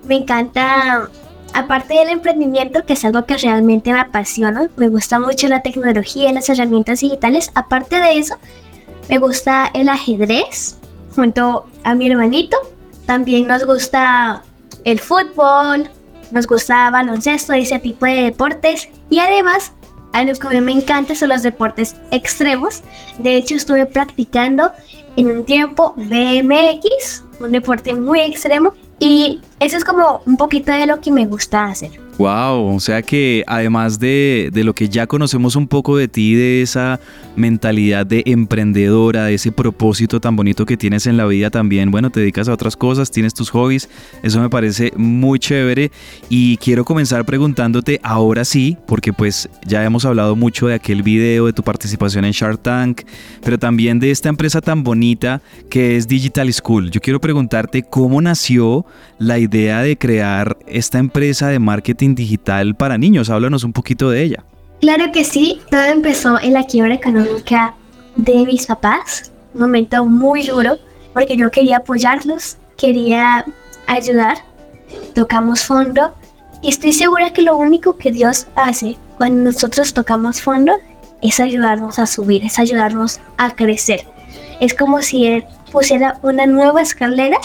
Me 0.07 0.17
encanta, 0.17 1.09
aparte 1.55 1.95
del 1.95 2.09
emprendimiento, 2.09 2.85
que 2.85 2.93
es 2.93 3.05
algo 3.05 3.25
que 3.25 3.37
realmente 3.39 3.93
me 3.93 4.01
apasiona, 4.01 4.69
me 4.77 4.89
gusta 4.89 5.19
mucho 5.19 5.49
la 5.49 5.63
tecnología 5.63 6.31
y 6.31 6.33
las 6.35 6.49
herramientas 6.49 7.01
digitales. 7.01 7.51
Aparte 7.55 8.01
de 8.01 8.19
eso, 8.19 8.37
me 9.09 9.19
gusta 9.19 9.71
el 9.73 9.89
ajedrez 9.89 10.77
junto 11.15 11.67
a 11.85 11.95
mi 11.95 12.11
hermanito. 12.11 12.57
También 13.07 13.47
nos 13.47 13.65
gusta 13.65 14.43
el 14.85 14.99
fútbol, 14.99 15.89
nos 16.33 16.47
gusta 16.47 16.91
baloncesto 16.91 17.55
y 17.55 17.63
ese 17.63 17.79
tipo 17.79 18.07
de 18.07 18.25
deportes. 18.25 18.89
Y 19.09 19.21
además, 19.21 19.73
a 20.13 20.25
los 20.25 20.39
que 20.39 20.49
a 20.49 20.51
mí 20.51 20.61
me 20.61 20.73
encantan 20.73 21.17
son 21.17 21.29
los 21.29 21.43
deportes 21.43 21.97
extremos. 22.11 22.83
De 23.19 23.37
hecho, 23.37 23.55
estuve 23.55 23.87
practicando 23.87 24.73
en 25.17 25.31
un 25.31 25.45
tiempo 25.45 25.95
BMX, 25.97 27.25
un 27.41 27.53
deporte 27.53 27.95
muy 27.95 28.21
extremo. 28.21 28.75
Y 28.99 29.41
eso 29.61 29.77
es 29.77 29.85
como 29.85 30.23
un 30.27 30.37
poquito 30.37 30.73
de 30.73 30.87
lo 30.87 31.01
que 31.01 31.11
me 31.11 31.27
gusta 31.27 31.65
hacer. 31.65 32.04
Wow, 32.17 32.77
o 32.77 32.79
sea 32.79 33.03
que 33.03 33.43
además 33.49 33.99
de, 33.99 34.51
de, 34.53 34.63
lo 34.63 34.73
que 34.73 34.89
ya 34.89 35.09
conocemos 35.09 35.57
un 35.57 35.67
poco 35.67 35.97
de 35.97 36.07
ti, 36.07 36.37
de 36.37 36.63
esa 36.63 37.01
mentalidad 37.35 38.07
de 38.07 38.23
emprendedora, 38.27 39.25
de 39.25 39.35
ese 39.35 39.51
propósito 39.51 40.21
tan 40.21 40.37
bonito 40.37 40.65
que 40.65 40.77
tienes 40.77 41.09
en 41.09 41.17
la 41.17 41.27
vida 41.27 41.51
también, 41.51 41.91
bueno, 41.91 42.11
te 42.11 42.21
dedicas 42.21 42.49
a 42.49 42.53
otras 42.53 42.77
cosas, 42.77 43.11
tienes 43.11 43.35
tus 43.35 43.51
hobbies, 43.51 43.89
eso 44.23 44.41
me 44.41 44.49
parece 44.49 44.93
muy 44.95 45.41
chévere 45.41 45.91
y 46.29 46.57
quiero 46.59 46.85
comenzar 46.85 47.25
preguntándote 47.25 47.99
ahora 48.05 48.45
sí, 48.45 48.77
porque 48.87 49.13
pues 49.13 49.49
ya 49.67 49.85
hemos 49.85 50.05
hablado 50.05 50.37
mucho 50.37 50.69
de 50.69 50.75
aquel 50.75 51.03
video, 51.03 51.47
de 51.47 51.53
tu 51.53 51.65
participación 51.65 52.25
en 52.25 52.31
Shark 52.31 52.63
Tank, 52.63 53.03
pero 53.43 53.59
también 53.59 53.99
de 53.99 54.13
esta 54.13 54.29
empresa 54.29 54.61
tan 54.61 54.85
bonita 54.85 55.43
que 55.69 55.97
es 55.97 56.07
Digital 56.07 56.53
School. 56.53 56.93
Yo 56.93 57.01
quiero 57.01 57.21
preguntarte 57.21 57.83
cómo 57.83 58.21
nació 58.23 58.87
la 59.19 59.41
idea 59.41 59.83
de 59.83 59.97
crear 59.99 60.57
esta 60.69 60.99
empresa 60.99 61.49
de 61.49 61.59
marketing 61.59 62.04
digital 62.13 62.75
para 62.75 62.99
niños. 62.99 63.31
Háblanos 63.31 63.65
un 63.65 63.73
poquito 63.73 64.11
de 64.11 64.23
ella. 64.23 64.45
Claro 64.81 65.13
que 65.13 65.25
sí, 65.25 65.61
todo 65.71 65.85
empezó 65.85 66.39
en 66.41 66.53
la 66.53 66.65
quiebra 66.65 66.95
económica 66.95 67.75
de 68.17 68.45
mis 68.45 68.67
papás, 68.67 69.33
un 69.55 69.63
momento 69.63 70.05
muy 70.05 70.47
duro, 70.47 70.77
porque 71.15 71.37
yo 71.37 71.51
quería 71.51 71.79
apoyarlos, 71.79 72.59
quería 72.77 73.47
ayudar, 73.87 74.39
tocamos 75.15 75.65
fondo 75.65 76.15
y 76.61 76.69
estoy 76.69 76.93
segura 76.93 77.33
que 77.33 77.43
lo 77.43 77.57
único 77.57 77.97
que 77.97 78.11
Dios 78.11 78.47
hace 78.57 78.97
cuando 79.17 79.45
nosotros 79.45 79.95
tocamos 79.95 80.43
fondo 80.43 80.73
es 81.23 81.41
ayudarnos 81.41 81.99
a 81.99 82.07
subir, 82.07 82.45
es 82.45 82.59
ayudarnos 82.59 83.21
a 83.39 83.55
crecer. 83.55 84.05
Es 84.61 84.75
como 84.75 85.01
si 85.03 85.27
Él 85.27 85.45
pusiera 85.73 86.19
una 86.23 86.47
nueva 86.47 86.83
escalera 86.83 87.39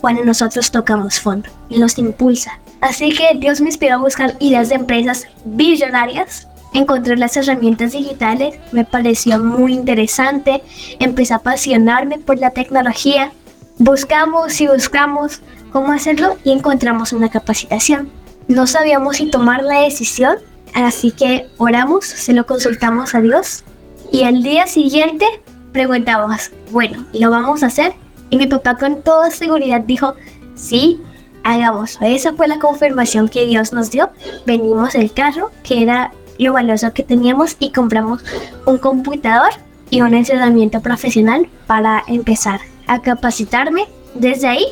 cuando 0.00 0.24
nosotros 0.24 0.70
tocamos 0.70 1.20
fondo 1.20 1.48
y 1.68 1.78
nos 1.78 1.98
impulsa. 1.98 2.58
Así 2.80 3.10
que 3.10 3.36
Dios 3.38 3.60
me 3.60 3.68
inspiró 3.68 3.94
a 3.94 3.98
buscar 3.98 4.36
ideas 4.40 4.68
de 4.68 4.76
empresas 4.76 5.26
billonarias. 5.44 6.48
Encontré 6.74 7.16
las 7.16 7.36
herramientas 7.36 7.92
digitales, 7.92 8.58
me 8.72 8.84
pareció 8.84 9.38
muy 9.38 9.72
interesante, 9.72 10.62
empecé 10.98 11.32
a 11.32 11.38
apasionarme 11.38 12.18
por 12.18 12.38
la 12.38 12.50
tecnología. 12.50 13.32
Buscamos 13.78 14.60
y 14.60 14.66
buscamos 14.66 15.40
cómo 15.72 15.92
hacerlo 15.92 16.36
y 16.44 16.52
encontramos 16.52 17.12
una 17.12 17.30
capacitación. 17.30 18.10
No 18.48 18.66
sabíamos 18.66 19.16
si 19.16 19.30
tomar 19.30 19.62
la 19.62 19.82
decisión, 19.82 20.36
así 20.74 21.10
que 21.10 21.48
oramos, 21.56 22.04
se 22.04 22.32
lo 22.32 22.46
consultamos 22.46 23.14
a 23.14 23.20
Dios 23.20 23.64
y 24.12 24.24
al 24.24 24.42
día 24.42 24.66
siguiente 24.66 25.26
preguntamos, 25.72 26.50
bueno, 26.70 27.06
¿lo 27.12 27.30
vamos 27.30 27.62
a 27.62 27.66
hacer? 27.66 27.92
Y 28.30 28.36
mi 28.36 28.46
papá 28.46 28.76
con 28.76 29.02
toda 29.02 29.30
seguridad 29.30 29.80
dijo, 29.80 30.14
sí, 30.54 31.00
hagamos. 31.44 31.98
Esa 32.00 32.32
fue 32.32 32.48
la 32.48 32.58
confirmación 32.58 33.28
que 33.28 33.46
Dios 33.46 33.72
nos 33.72 33.90
dio. 33.90 34.10
Venimos 34.46 34.94
el 34.94 35.12
carro, 35.12 35.50
que 35.62 35.82
era 35.82 36.12
lo 36.38 36.52
valioso 36.52 36.92
que 36.92 37.02
teníamos, 37.02 37.56
y 37.58 37.70
compramos 37.70 38.22
un 38.66 38.78
computador 38.78 39.50
y 39.90 40.00
un 40.00 40.14
entrenamiento 40.14 40.80
profesional 40.80 41.48
para 41.66 42.04
empezar 42.06 42.60
a 42.86 43.00
capacitarme. 43.00 43.86
Desde 44.14 44.48
ahí 44.48 44.66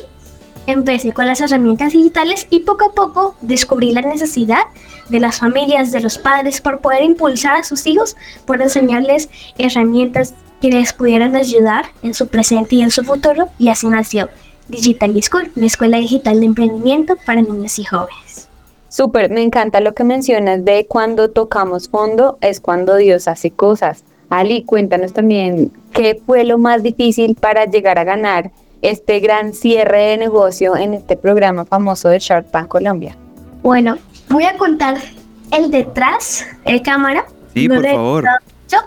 empecé 0.65 1.13
con 1.13 1.25
las 1.25 1.41
herramientas 1.41 1.93
digitales 1.93 2.47
y 2.49 2.59
poco 2.59 2.85
a 2.85 2.93
poco 2.93 3.35
descubrí 3.41 3.91
la 3.91 4.01
necesidad 4.01 4.63
de 5.09 5.19
las 5.19 5.39
familias, 5.39 5.91
de 5.91 6.01
los 6.01 6.17
padres, 6.17 6.61
por 6.61 6.79
poder 6.79 7.03
impulsar 7.03 7.55
a 7.55 7.63
sus 7.63 7.87
hijos, 7.87 8.15
por 8.45 8.61
enseñarles 8.61 9.29
herramientas 9.57 10.33
que 10.61 10.69
les 10.69 10.91
pudieran 10.91 11.35
ayudar 11.35 11.85
en 12.01 12.13
su 12.13 12.27
presente 12.27 12.75
y 12.75 12.81
en 12.81 12.91
su 12.91 13.03
futuro, 13.03 13.47
y 13.57 13.69
así 13.69 13.87
nació 13.87 14.29
Digital 14.69 15.21
School, 15.21 15.51
la 15.55 15.65
escuela 15.65 15.97
digital 15.97 16.39
de 16.39 16.45
emprendimiento 16.45 17.15
para 17.25 17.41
niños 17.41 17.79
y 17.79 17.83
jóvenes. 17.83 18.47
Súper, 18.89 19.29
me 19.29 19.43
encanta 19.43 19.79
lo 19.79 19.93
que 19.93 20.03
mencionas 20.03 20.63
de 20.65 20.85
cuando 20.87 21.29
tocamos 21.29 21.89
fondo 21.89 22.37
es 22.41 22.59
cuando 22.59 22.95
Dios 22.95 23.27
hace 23.27 23.51
cosas. 23.51 24.03
Ali, 24.29 24.63
cuéntanos 24.63 25.13
también 25.13 25.71
qué 25.93 26.21
fue 26.25 26.43
lo 26.43 26.57
más 26.57 26.83
difícil 26.83 27.35
para 27.35 27.65
llegar 27.65 27.99
a 27.99 28.03
ganar 28.03 28.51
este 28.81 29.19
gran 29.19 29.53
cierre 29.53 30.07
de 30.07 30.17
negocio 30.17 30.75
en 30.75 30.93
este 30.93 31.15
programa 31.15 31.65
famoso 31.65 32.09
de 32.09 32.19
Shark 32.19 32.51
Tank 32.51 32.67
Colombia. 32.67 33.15
Bueno, 33.63 33.97
voy 34.29 34.43
a 34.43 34.57
contar 34.57 34.97
el 35.51 35.71
detrás 35.71 36.45
de 36.65 36.81
cámara. 36.81 37.25
Sí, 37.53 37.67
por 37.67 37.85
favor. 37.85 38.25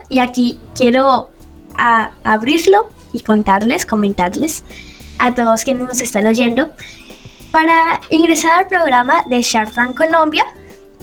Y 0.08 0.18
aquí 0.18 0.60
quiero 0.74 1.30
abrirlo 2.22 2.88
y 3.12 3.20
contarles, 3.20 3.86
comentarles 3.86 4.62
a 5.20 5.34
todos 5.34 5.64
quienes 5.64 5.86
nos 5.86 6.00
están 6.00 6.26
oyendo 6.26 6.70
para 7.50 8.00
ingresar 8.10 8.60
al 8.60 8.66
programa 8.66 9.24
de 9.28 9.42
Shark 9.42 9.72
Tank 9.74 9.96
Colombia. 9.96 10.44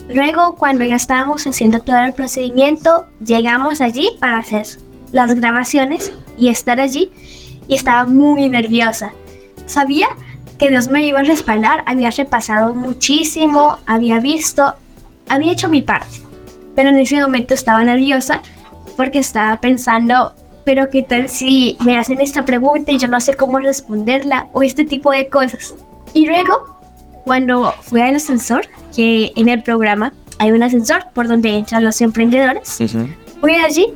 Luego, 0.09 0.55
cuando 0.55 0.85
ya 0.85 0.95
estábamos 0.95 1.45
haciendo 1.45 1.79
todo 1.79 1.99
el 1.99 2.13
procedimiento, 2.13 3.07
llegamos 3.23 3.81
allí 3.81 4.11
para 4.19 4.39
hacer 4.39 4.65
las 5.11 5.35
grabaciones 5.35 6.11
y 6.37 6.49
estar 6.49 6.79
allí 6.79 7.11
y 7.67 7.75
estaba 7.75 8.05
muy 8.05 8.49
nerviosa. 8.49 9.11
Sabía 9.65 10.07
que 10.57 10.69
Dios 10.69 10.87
me 10.89 11.05
iba 11.05 11.19
a 11.19 11.23
respaldar, 11.23 11.83
había 11.85 12.09
repasado 12.09 12.73
muchísimo, 12.73 13.77
había 13.85 14.19
visto, 14.19 14.75
había 15.27 15.51
hecho 15.51 15.69
mi 15.69 15.81
parte, 15.81 16.21
pero 16.75 16.89
en 16.89 16.97
ese 16.97 17.21
momento 17.21 17.53
estaba 17.53 17.83
nerviosa 17.83 18.41
porque 18.95 19.19
estaba 19.19 19.59
pensando 19.59 20.33
pero 20.67 20.89
qué 20.89 21.01
tal 21.01 21.29
si 21.29 21.77
me 21.79 21.97
hacen 21.97 22.19
esta 22.19 22.43
pregunta 22.43 22.91
y 22.91 22.97
yo 22.97 23.07
no 23.07 23.21
sé 23.21 23.35
cómo 23.35 23.57
responderla 23.57 24.49
o 24.51 24.63
este 24.63 24.83
tipo 24.83 25.11
de 25.11 25.29
cosas. 25.29 25.73
Y 26.13 26.25
luego, 26.25 26.77
cuando 27.23 27.73
fui 27.83 28.01
al 28.01 28.17
ascensor, 28.17 28.67
que 28.93 29.31
en 29.37 29.47
el 29.47 29.63
programa 29.63 30.11
hay 30.39 30.51
un 30.51 30.61
ascensor 30.61 31.05
por 31.13 31.29
donde 31.29 31.55
entran 31.55 31.85
los 31.85 32.01
emprendedores, 32.01 32.79
fui 33.39 33.55
allí 33.55 33.93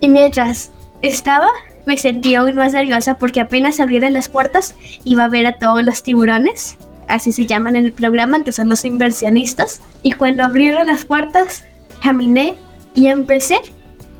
y 0.00 0.08
mientras 0.08 0.72
estaba 1.00 1.46
me 1.86 1.96
sentí 1.96 2.34
aún 2.34 2.56
más 2.56 2.72
nerviosa 2.72 3.16
porque 3.16 3.40
apenas 3.40 3.78
abrieron 3.78 4.12
las 4.12 4.28
puertas 4.28 4.74
iba 5.04 5.26
a 5.26 5.28
ver 5.28 5.46
a 5.46 5.58
todos 5.58 5.84
los 5.84 6.02
tiburones, 6.02 6.76
así 7.06 7.30
se 7.30 7.46
llaman 7.46 7.76
en 7.76 7.84
el 7.84 7.92
programa, 7.92 8.42
que 8.42 8.50
son 8.50 8.68
los 8.68 8.84
inversionistas. 8.84 9.80
Y 10.02 10.10
cuando 10.10 10.42
abrieron 10.42 10.88
las 10.88 11.04
puertas, 11.04 11.62
caminé 12.02 12.56
y 12.96 13.06
empecé 13.06 13.60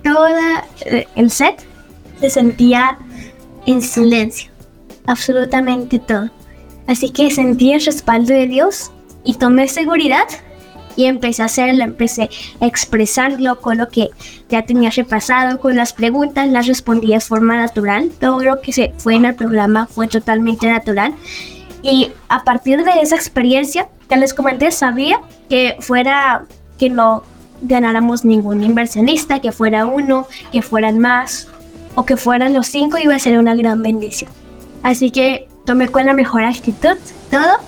todo 0.04 0.28
eh, 0.87 1.09
el 1.16 1.32
set 1.32 1.68
se 2.20 2.30
sentía 2.30 2.98
en 3.66 3.82
silencio, 3.82 4.50
absolutamente 5.06 5.98
todo. 5.98 6.30
Así 6.86 7.10
que 7.10 7.30
sentí 7.30 7.72
el 7.72 7.84
respaldo 7.84 8.34
de 8.34 8.46
Dios 8.46 8.90
y 9.24 9.34
tomé 9.34 9.68
seguridad 9.68 10.26
y 10.96 11.06
empecé 11.06 11.42
a 11.42 11.46
hacerlo, 11.46 11.84
empecé 11.84 12.28
a 12.60 12.66
expresarlo 12.66 13.60
con 13.60 13.78
lo 13.78 13.88
que 13.88 14.10
ya 14.48 14.62
tenía 14.62 14.90
repasado, 14.90 15.60
con 15.60 15.76
las 15.76 15.92
preguntas, 15.92 16.48
las 16.48 16.66
respondí 16.66 17.08
de 17.08 17.20
forma 17.20 17.56
natural. 17.56 18.10
Todo 18.20 18.42
lo 18.42 18.60
que 18.60 18.72
se 18.72 18.92
fue 18.98 19.14
en 19.14 19.24
el 19.24 19.34
programa 19.34 19.86
fue 19.86 20.08
totalmente 20.08 20.66
natural. 20.68 21.14
Y 21.82 22.12
a 22.28 22.44
partir 22.44 22.84
de 22.84 22.90
esa 23.00 23.16
experiencia 23.16 23.88
que 24.08 24.16
les 24.16 24.34
comenté, 24.34 24.70
sabía 24.70 25.20
que 25.48 25.76
fuera 25.80 26.44
que 26.78 26.90
no 26.90 27.22
ganáramos 27.62 28.24
ningún 28.24 28.62
inversionista, 28.62 29.40
que 29.40 29.52
fuera 29.52 29.86
uno, 29.86 30.26
que 30.52 30.62
fueran 30.62 30.98
más, 30.98 31.48
o 31.94 32.04
que 32.04 32.16
fueran 32.16 32.54
los 32.54 32.66
cinco 32.66 32.99
iba 32.99 33.14
a 33.14 33.18
ser 33.18 33.38
una 33.38 33.54
gran 33.54 33.82
bendición. 33.82 34.30
Así 34.82 35.11
que 35.11 35.49
tomé 35.64 35.88
con 35.88 36.06
la 36.06 36.14
mejor 36.14 36.44
actitud 36.44 36.97
todo 37.30 37.59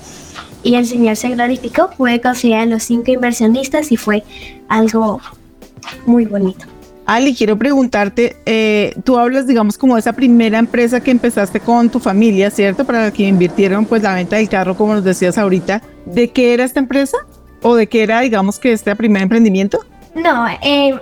y 0.62 0.75
el 0.75 0.87
Señor 0.87 1.17
se 1.17 1.31
glorificó. 1.31 1.91
Pude 1.91 2.21
considerar 2.21 2.69
los 2.69 2.83
cinco 2.85 3.11
inversionistas 3.11 3.93
y 3.93 3.97
fue 3.97 4.23
algo 4.69 5.21
muy 6.07 6.25
bonito. 6.25 6.67
Ali, 7.05 7.35
quiero 7.35 7.59
preguntarte, 7.59 8.37
eh, 8.47 8.95
tú 9.05 9.19
hablas, 9.19 9.47
digamos, 9.49 9.76
como 9.76 9.95
de 9.95 10.00
esa 10.00 10.12
primera 10.12 10.59
empresa 10.59 11.00
que 11.00 11.11
empezaste 11.11 11.59
con 11.59 11.91
tu 11.91 11.99
familia, 11.99 12.49
¿cierto? 12.50 12.85
Para 12.85 13.11
que 13.11 13.25
invirtieron 13.25 13.87
pues 13.87 14.02
la 14.02 14.14
venta 14.14 14.37
del 14.37 14.49
carro, 14.49 14.76
como 14.76 14.95
nos 14.95 15.05
decías 15.05 15.37
ahorita. 15.37 15.83
¿De 16.07 16.31
qué 16.31 16.55
era 16.55 16.64
esta 16.64 16.79
empresa? 16.79 17.19
¿O 17.61 17.75
de 17.75 17.88
qué 17.88 18.05
era, 18.05 18.21
digamos, 18.21 18.61
que 18.61 18.73
este 18.73 18.95
primer 18.95 19.23
emprendimiento? 19.23 19.81
No, 20.14 20.47
eh, 20.62 20.95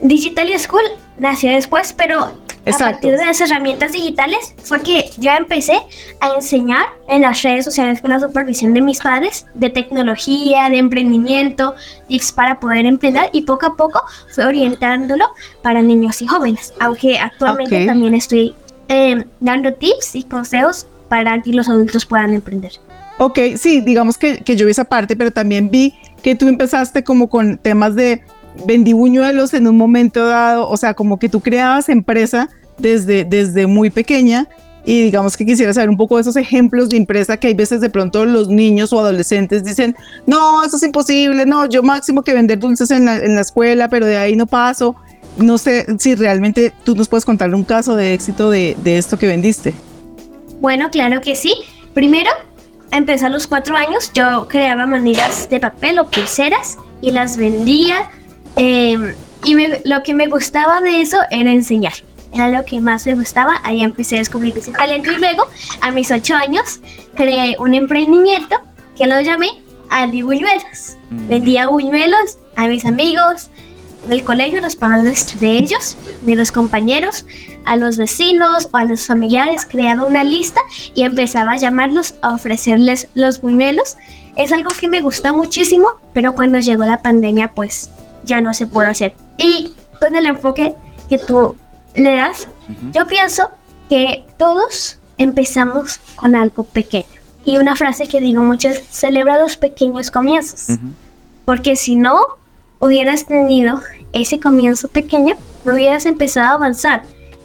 Digital 0.00 0.48
School 0.58 0.82
nació 1.18 1.50
después, 1.50 1.92
pero 1.92 2.32
a 2.74 2.78
partir 2.78 3.16
de 3.16 3.24
las 3.24 3.40
herramientas 3.40 3.92
digitales 3.92 4.54
fue 4.62 4.82
que 4.82 5.10
yo 5.18 5.30
empecé 5.32 5.80
a 6.20 6.34
enseñar 6.34 6.86
en 7.08 7.22
las 7.22 7.42
redes 7.42 7.64
sociales 7.64 8.00
con 8.00 8.10
la 8.10 8.20
supervisión 8.20 8.74
de 8.74 8.80
mis 8.80 9.00
padres 9.00 9.46
de 9.54 9.70
tecnología, 9.70 10.68
de 10.68 10.78
emprendimiento, 10.78 11.74
tips 12.08 12.32
para 12.32 12.60
poder 12.60 12.86
emprender 12.86 13.30
y 13.32 13.42
poco 13.42 13.66
a 13.66 13.76
poco 13.76 14.02
fue 14.34 14.44
orientándolo 14.44 15.26
para 15.62 15.82
niños 15.82 16.20
y 16.22 16.26
jóvenes, 16.26 16.72
aunque 16.80 17.18
actualmente 17.18 17.86
también 17.86 18.14
estoy 18.14 18.54
eh, 18.88 19.24
dando 19.40 19.72
tips 19.74 20.14
y 20.14 20.22
consejos 20.24 20.86
para 21.08 21.40
que 21.42 21.52
los 21.52 21.68
adultos 21.68 22.04
puedan 22.06 22.34
emprender. 22.34 22.72
Ok, 23.18 23.38
sí, 23.56 23.80
digamos 23.80 24.16
que, 24.16 24.38
que 24.38 24.56
yo 24.56 24.66
vi 24.66 24.70
esa 24.70 24.84
parte, 24.84 25.16
pero 25.16 25.32
también 25.32 25.70
vi 25.70 25.94
que 26.22 26.34
tú 26.34 26.46
empezaste 26.48 27.02
como 27.02 27.28
con 27.28 27.58
temas 27.58 27.96
de 27.96 28.22
vendí 28.66 28.92
buñuelos 28.92 29.54
en 29.54 29.66
un 29.66 29.76
momento 29.76 30.26
dado, 30.26 30.68
o 30.68 30.76
sea, 30.76 30.94
como 30.94 31.18
que 31.18 31.28
tú 31.28 31.40
creabas 31.40 31.88
empresa 31.88 32.48
desde, 32.78 33.24
desde 33.24 33.66
muy 33.66 33.90
pequeña 33.90 34.48
y 34.84 35.02
digamos 35.02 35.36
que 35.36 35.44
quisiera 35.44 35.74
saber 35.74 35.90
un 35.90 35.96
poco 35.96 36.16
de 36.16 36.22
esos 36.22 36.36
ejemplos 36.36 36.88
de 36.88 36.96
empresa 36.96 37.36
que 37.36 37.48
hay 37.48 37.54
veces 37.54 37.80
de 37.80 37.90
pronto 37.90 38.24
los 38.24 38.48
niños 38.48 38.92
o 38.92 39.00
adolescentes 39.00 39.62
dicen, 39.62 39.94
no, 40.26 40.64
eso 40.64 40.76
es 40.76 40.82
imposible, 40.82 41.44
no, 41.44 41.66
yo 41.66 41.82
máximo 41.82 42.22
que 42.22 42.32
vender 42.32 42.58
dulces 42.58 42.90
en 42.90 43.04
la, 43.04 43.16
en 43.16 43.34
la 43.34 43.42
escuela, 43.42 43.88
pero 43.88 44.06
de 44.06 44.16
ahí 44.16 44.34
no 44.34 44.46
paso. 44.46 44.96
No 45.36 45.58
sé 45.58 45.86
si 45.98 46.14
realmente 46.14 46.72
tú 46.84 46.96
nos 46.96 47.06
puedes 47.06 47.24
contar 47.24 47.54
un 47.54 47.64
caso 47.64 47.96
de 47.96 48.14
éxito 48.14 48.50
de, 48.50 48.76
de 48.82 48.98
esto 48.98 49.18
que 49.18 49.26
vendiste. 49.26 49.74
Bueno, 50.60 50.90
claro 50.90 51.20
que 51.20 51.36
sí. 51.36 51.52
Primero, 51.92 52.30
empecé 52.90 53.26
a 53.26 53.28
los 53.28 53.46
cuatro 53.46 53.76
años, 53.76 54.10
yo 54.14 54.48
creaba 54.48 54.86
maneras 54.86 55.48
de 55.50 55.60
papel 55.60 55.98
o 55.98 56.08
pulseras 56.10 56.78
y 57.00 57.10
las 57.10 57.36
vendía 57.36 58.10
Em, 58.56 59.14
y 59.44 59.54
lo 59.84 60.02
que 60.02 60.14
me 60.14 60.26
gustaba 60.26 60.80
de 60.80 61.00
eso 61.00 61.18
era 61.30 61.52
enseñar. 61.52 61.94
Era 62.32 62.50
lo 62.50 62.64
que 62.64 62.80
más 62.80 63.06
me 63.06 63.14
gustaba. 63.14 63.60
Ahí 63.64 63.82
empecé 63.82 64.16
a 64.16 64.18
descubrir 64.18 64.56
ese 64.56 64.72
talento. 64.72 65.10
Y 65.12 65.16
luego, 65.16 65.46
a 65.80 65.90
mis 65.90 66.10
ocho 66.10 66.34
años, 66.34 66.80
creé 67.14 67.56
un 67.58 67.74
emprendimiento 67.74 68.56
que 68.96 69.06
lo 69.06 69.20
llamé 69.20 69.48
Andy 69.90 70.22
Buñuelos. 70.22 70.96
Mm. 71.10 71.28
Vendía 71.28 71.68
buñuelos 71.68 72.38
a 72.56 72.66
mis 72.66 72.84
amigos 72.84 73.50
del 74.08 74.24
colegio, 74.24 74.60
los 74.60 74.76
padres 74.76 75.38
de 75.40 75.58
ellos, 75.58 75.96
de 76.22 76.36
los 76.36 76.52
compañeros, 76.52 77.26
a 77.64 77.76
los 77.76 77.96
vecinos 77.96 78.68
o 78.70 78.76
a 78.76 78.84
los 78.84 79.06
familiares. 79.06 79.66
Creaba 79.66 80.04
una 80.04 80.24
lista 80.24 80.60
y 80.94 81.02
empezaba 81.02 81.52
a 81.52 81.56
llamarlos 81.56 82.14
a 82.22 82.34
ofrecerles 82.34 83.08
los 83.14 83.40
buñuelos. 83.40 83.96
Es 84.36 84.52
algo 84.52 84.70
que 84.78 84.88
me 84.88 85.00
gusta 85.00 85.32
muchísimo, 85.32 85.88
pero 86.12 86.34
cuando 86.34 86.58
llegó 86.58 86.84
la 86.84 87.02
pandemia, 87.02 87.52
pues 87.54 87.90
ya 88.24 88.40
no 88.40 88.54
se 88.54 88.66
puede 88.66 88.88
hacer. 88.88 89.14
Y 89.36 89.72
con 90.00 90.14
el 90.16 90.26
enfoque 90.26 90.74
que 91.08 91.18
tú 91.18 91.56
le 91.94 92.16
das, 92.16 92.48
yo 92.92 93.06
pienso 93.06 93.50
que 93.88 94.24
todos 94.36 94.98
empezamos 95.16 96.00
con 96.16 96.34
algo 96.34 96.64
pequeño. 96.64 97.06
Y 97.44 97.56
una 97.56 97.76
frase 97.76 98.08
que 98.08 98.20
digo 98.20 98.42
mucho 98.42 98.68
es, 98.68 98.82
celebra 98.90 99.38
los 99.38 99.56
pequeños 99.56 100.10
comienzos. 100.10 100.78
Porque 101.44 101.76
si 101.76 101.96
no 101.96 102.20
hubieras 102.78 103.26
tenido 103.26 103.80
ese 104.12 104.38
comienzo 104.38 104.88
pequeño, 104.88 105.36
no 105.64 105.74
hubieras 105.74 106.06
empezado 106.06 106.48
a 106.48 106.54
avanzar 106.54 107.02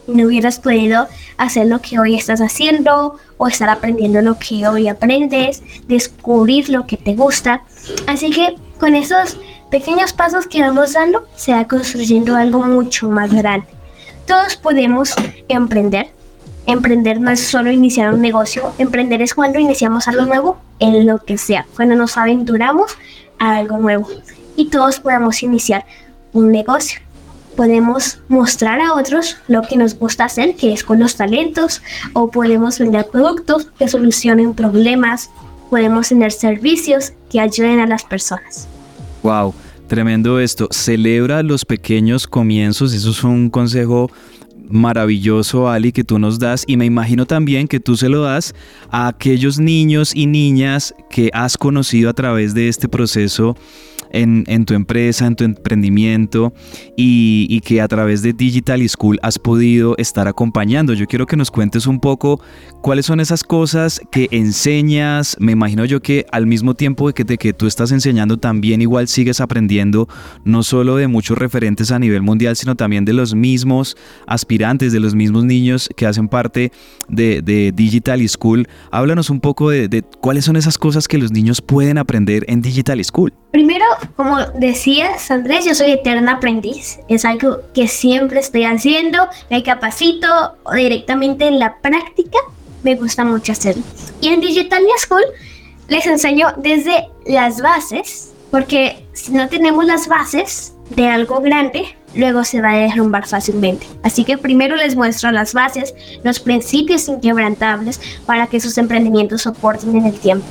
y 0.08 0.12
no 0.12 0.28
hubieras 0.28 0.60
podido 0.60 1.08
hacer 1.38 1.68
lo 1.68 1.80
que 1.80 2.00
hoy 2.00 2.16
estás 2.16 2.42
haciendo 2.42 3.18
o 3.38 3.48
estar 3.48 3.70
aprendiendo 3.70 4.22
lo 4.22 4.38
que 4.38 4.68
hoy 4.68 4.88
aprendes, 4.88 5.64
descubrir 5.88 6.70
lo 6.70 6.86
que 6.86 6.98
te 6.98 7.16
gusta. 7.16 7.64
Así 8.08 8.30
que 8.30 8.56
con 8.80 8.96
esos 8.96 9.38
pequeños 9.74 10.14
pasos 10.14 10.46
que 10.46 10.62
vamos 10.62 10.94
dando, 10.94 11.26
se 11.36 11.52
va 11.52 11.68
construyendo 11.68 12.36
algo 12.36 12.60
mucho 12.60 13.10
más 13.10 13.34
grande. 13.34 13.66
Todos 14.28 14.56
podemos 14.56 15.16
emprender. 15.48 16.12
Emprender 16.68 17.20
no 17.20 17.32
es 17.32 17.40
solo 17.40 17.72
iniciar 17.72 18.14
un 18.14 18.22
negocio, 18.22 18.72
emprender 18.78 19.24
es 19.24 19.34
cuando 19.34 19.58
iniciamos 19.58 20.08
algo 20.08 20.28
nuevo 20.28 20.60
en 20.78 21.08
lo 21.08 21.18
que 21.18 21.40
sea, 21.40 21.66
cuando 21.76 21.96
nos 21.96 22.18
aventuramos 22.18 22.96
a 23.40 23.56
algo 23.56 23.80
nuevo. 23.80 24.08
Y 24.56 24.70
todos 24.70 25.00
podemos 25.00 25.42
iniciar 25.42 25.88
un 26.34 26.52
negocio. 26.52 27.00
Podemos 27.56 28.20
mostrar 28.28 28.80
a 28.80 28.94
otros 28.94 29.38
lo 29.48 29.64
que 29.64 29.76
nos 29.76 29.98
gusta 29.98 30.26
hacer, 30.26 30.56
que 30.56 30.72
es 30.72 30.84
con 30.84 31.00
los 31.00 31.16
talentos, 31.16 31.82
o 32.14 32.30
podemos 32.30 32.78
vender 32.78 33.08
productos 33.08 33.72
que 33.80 33.88
solucionen 33.88 34.54
problemas, 34.54 35.32
podemos 35.72 36.10
tener 36.10 36.32
servicios 36.32 37.14
que 37.32 37.40
ayuden 37.40 37.80
a 37.80 37.88
las 37.88 38.04
personas. 38.04 38.68
Wow, 39.24 39.56
tremendo 39.88 40.40
esto. 40.40 40.68
Celebra 40.72 41.44
los 41.44 41.66
pequeños 41.66 42.28
comienzos. 42.28 42.94
Eso 42.94 43.12
es 43.12 43.24
un 43.24 43.50
consejo 43.50 44.10
maravilloso, 44.70 45.70
Ali, 45.70 45.92
que 45.92 46.04
tú 46.04 46.20
nos 46.20 46.40
das 46.40 46.64
y 46.68 46.78
me 46.78 46.86
imagino 46.86 47.26
también 47.26 47.68
que 47.68 47.80
tú 47.80 47.96
se 47.96 48.10
lo 48.10 48.24
das 48.24 48.56
a 48.90 49.08
aquellos 49.08 49.60
niños 49.60 50.16
y 50.16 50.26
niñas 50.26 50.96
que 51.10 51.30
has 51.34 51.58
conocido 51.58 52.10
a 52.10 52.14
través 52.14 52.54
de 52.54 52.70
este 52.70 52.88
proceso 52.88 53.56
en, 54.14 54.66
tu 54.66 54.74
empresa, 54.74 55.26
en 55.26 55.36
tu 55.36 55.44
emprendimiento 55.44 56.54
y, 56.96 57.60
que 57.62 57.82
a 57.82 57.88
través 57.88 58.22
de 58.22 58.34
Digital 58.34 58.88
School 58.88 59.20
has 59.24 59.40
podido 59.40 59.96
estar 59.98 60.28
acompañando. 60.28 60.94
Yo 60.94 61.08
quiero 61.08 61.26
que 61.26 61.36
nos 61.36 61.50
cuentes 61.52 61.88
un 61.88 62.00
poco 62.00 62.42
cuáles 62.82 63.06
son 63.06 63.20
esas 63.20 63.44
cosas 63.44 64.00
que 64.12 64.28
enseñas. 64.32 65.36
Me 65.40 65.54
imagino 65.54 65.86
yo 65.86 66.02
que 66.02 66.26
al 66.32 66.46
mismo 66.46 66.76
tiempo 66.76 67.12
de 67.12 67.38
que, 67.38 67.54
tú 67.54 67.68
estás 67.68 67.92
enseñando 67.92 68.38
también 68.38 68.82
igual 68.82 69.08
sigues 69.08 69.42
aprendiendo 69.42 70.08
no 70.44 70.64
solo 70.64 70.96
de 70.96 71.08
muchos 71.08 71.38
referentes 71.38 71.92
a 71.92 72.00
nivel 72.00 72.22
mundial, 72.22 72.56
sino 72.56 72.76
también 72.76 73.06
de 73.06 73.14
los 73.14 73.36
mismos 73.36 73.98
aspirantes, 74.28 74.94
de 74.94 75.00
los 75.00 75.16
mismos 75.16 75.44
niños 75.44 75.90
que 75.96 76.06
hacen 76.06 76.28
parte 76.28 76.72
de, 77.10 77.42
Digital 77.74 78.28
School. 78.28 78.68
Háblanos 78.92 79.30
un 79.30 79.40
poco 79.40 79.70
de 79.70 80.04
cuáles 80.22 80.46
son 80.46 80.56
esas 80.56 80.78
cosas 80.78 81.08
que 81.08 81.18
los 81.18 81.32
niños 81.32 81.62
pueden 81.62 81.98
aprender 81.98 82.46
en 82.48 82.62
Digital 82.62 83.04
School. 83.04 83.34
Primero, 83.54 83.86
como 84.16 84.40
decías, 84.56 85.30
Andrés, 85.30 85.64
yo 85.64 85.76
soy 85.76 85.92
eterna 85.92 86.32
aprendiz. 86.34 86.98
Es 87.08 87.24
algo 87.24 87.60
que 87.76 87.88
siempre 87.88 88.40
estoy 88.40 88.64
haciendo, 88.64 89.28
me 89.52 89.62
capacito 89.62 90.28
directamente 90.74 91.46
en 91.46 91.60
la 91.60 91.78
práctica. 91.78 92.40
Me 92.82 92.96
gusta 92.96 93.24
mucho 93.24 93.52
hacerlo. 93.52 93.84
Y 94.22 94.30
en 94.30 94.42
Digital 94.42 94.82
School 94.98 95.22
les 95.88 96.08
enseño 96.08 96.48
desde 96.58 97.10
las 97.28 97.62
bases, 97.62 98.34
porque 98.50 99.06
si 99.14 99.34
no 99.34 99.48
tenemos 99.48 99.86
las 99.86 100.08
bases 100.08 100.74
de 100.90 101.08
algo 101.08 101.40
grande, 101.40 101.96
luego 102.16 102.44
se 102.46 102.60
va 102.60 102.72
a 102.72 102.78
derrumbar 102.78 103.28
fácilmente. 103.28 103.86
Así 104.02 104.24
que 104.24 104.40
primero 104.40 104.76
les 104.76 104.96
muestro 104.96 105.32
las 105.32 105.54
bases, 105.54 105.94
los 106.24 106.40
principios 106.40 107.08
inquebrantables 107.08 108.02
para 108.26 108.48
que 108.48 108.60
sus 108.60 108.80
emprendimientos 108.80 109.44
soporten 109.44 109.96
en 109.96 110.08
el 110.08 110.20
tiempo. 110.20 110.48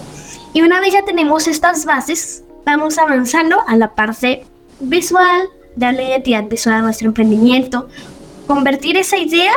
Y 0.52 0.62
una 0.62 0.80
vez 0.80 0.92
ya 0.92 1.04
tenemos 1.04 1.48
estas 1.48 1.84
bases, 1.84 2.44
vamos 2.64 2.98
avanzando 2.98 3.56
a 3.66 3.76
la 3.76 3.94
parte 3.94 4.44
visual, 4.80 5.48
darle 5.76 6.08
identidad 6.08 6.44
visual 6.44 6.76
a 6.76 6.82
nuestro 6.82 7.08
emprendimiento, 7.08 7.88
convertir 8.46 8.96
esa 8.96 9.16
idea, 9.16 9.52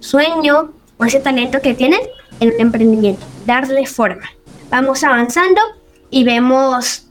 sueño 0.00 0.72
o 0.98 1.04
ese 1.04 1.20
talento 1.20 1.60
que 1.60 1.74
tienen 1.74 2.00
en 2.40 2.54
un 2.54 2.60
emprendimiento, 2.60 3.24
darle 3.46 3.86
forma. 3.86 4.30
Vamos 4.70 5.04
avanzando 5.04 5.60
y 6.10 6.24
vemos 6.24 7.06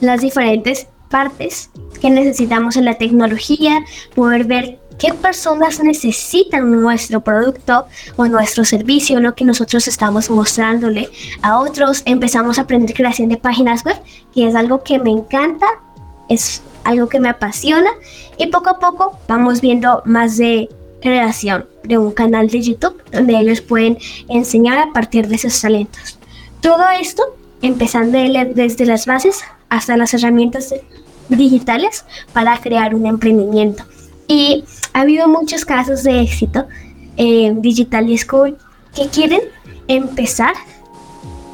las 0.00 0.20
diferentes 0.20 0.88
partes 1.10 1.70
que 2.00 2.10
necesitamos 2.10 2.76
en 2.76 2.84
la 2.84 2.94
tecnología, 2.94 3.84
poder 4.14 4.44
ver 4.44 4.78
qué 4.98 5.12
personas 5.14 5.82
necesitan 5.82 6.70
nuestro 6.80 7.20
producto 7.22 7.86
o 8.16 8.26
nuestro 8.26 8.64
servicio, 8.64 9.20
lo 9.20 9.34
que 9.34 9.44
nosotros 9.44 9.88
estamos 9.88 10.30
mostrándole 10.30 11.08
a 11.42 11.58
otros. 11.58 12.02
Empezamos 12.04 12.58
a 12.58 12.62
aprender 12.62 12.94
creación 12.94 13.28
de 13.28 13.36
páginas 13.36 13.84
web, 13.84 13.96
que 14.34 14.46
es 14.46 14.54
algo 14.54 14.82
que 14.82 14.98
me 14.98 15.10
encanta, 15.10 15.66
es 16.28 16.62
algo 16.84 17.08
que 17.08 17.20
me 17.20 17.28
apasiona 17.28 17.90
y 18.38 18.48
poco 18.48 18.70
a 18.70 18.78
poco 18.78 19.18
vamos 19.28 19.60
viendo 19.60 20.02
más 20.04 20.36
de 20.36 20.68
creación 21.00 21.66
de 21.84 21.98
un 21.98 22.12
canal 22.12 22.48
de 22.48 22.62
YouTube 22.62 23.02
donde 23.10 23.38
ellos 23.38 23.60
pueden 23.60 23.98
enseñar 24.28 24.78
a 24.78 24.92
partir 24.92 25.28
de 25.28 25.38
sus 25.38 25.60
talentos. 25.60 26.18
Todo 26.60 26.84
esto 27.00 27.22
empezando 27.60 28.18
desde 28.54 28.86
las 28.86 29.06
bases 29.06 29.42
hasta 29.68 29.96
las 29.96 30.14
herramientas 30.14 30.74
digitales 31.28 32.04
para 32.32 32.58
crear 32.58 32.94
un 32.94 33.06
emprendimiento. 33.06 33.84
Y 34.28 34.64
ha 34.92 35.00
habido 35.00 35.28
muchos 35.28 35.64
casos 35.64 36.02
de 36.02 36.20
éxito 36.20 36.66
en 37.16 37.62
Digital 37.62 38.06
School 38.18 38.56
que 38.94 39.08
quieren 39.08 39.40
empezar 39.88 40.54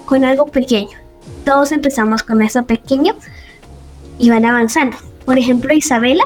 con 0.06 0.24
algo 0.24 0.46
pequeño. 0.46 0.96
Todos 1.44 1.72
empezamos 1.72 2.22
con 2.22 2.42
eso 2.42 2.64
pequeño 2.64 3.14
y 4.18 4.30
van 4.30 4.44
avanzando. 4.44 4.96
Por 5.24 5.38
ejemplo, 5.38 5.72
Isabela 5.74 6.24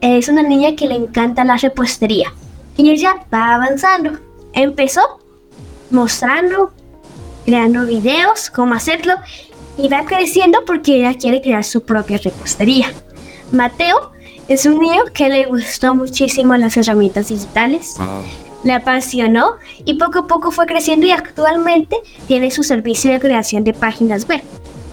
es 0.00 0.28
una 0.28 0.42
niña 0.42 0.76
que 0.76 0.86
le 0.86 0.94
encanta 0.94 1.44
la 1.44 1.56
repostería 1.56 2.32
y 2.76 2.90
ella 2.90 3.26
va 3.32 3.54
avanzando. 3.54 4.18
Empezó 4.52 5.00
mostrando, 5.90 6.72
creando 7.44 7.86
videos, 7.86 8.50
cómo 8.50 8.74
hacerlo 8.74 9.14
y 9.76 9.88
va 9.88 10.04
creciendo 10.04 10.64
porque 10.64 10.96
ella 10.96 11.14
quiere 11.14 11.42
crear 11.42 11.64
su 11.64 11.82
propia 11.84 12.18
repostería. 12.18 12.92
Mateo 13.52 14.13
Es 14.46 14.66
un 14.66 14.78
niño 14.78 15.04
que 15.14 15.28
le 15.30 15.46
gustó 15.46 15.94
muchísimo 15.94 16.54
las 16.56 16.76
herramientas 16.76 17.28
digitales, 17.28 17.96
le 18.62 18.72
apasionó 18.74 19.52
y 19.86 19.94
poco 19.94 20.20
a 20.20 20.26
poco 20.26 20.50
fue 20.50 20.66
creciendo 20.66 21.06
y 21.06 21.12
actualmente 21.12 21.96
tiene 22.26 22.50
su 22.50 22.62
servicio 22.62 23.10
de 23.10 23.20
creación 23.20 23.64
de 23.64 23.72
páginas 23.72 24.28
web. 24.28 24.42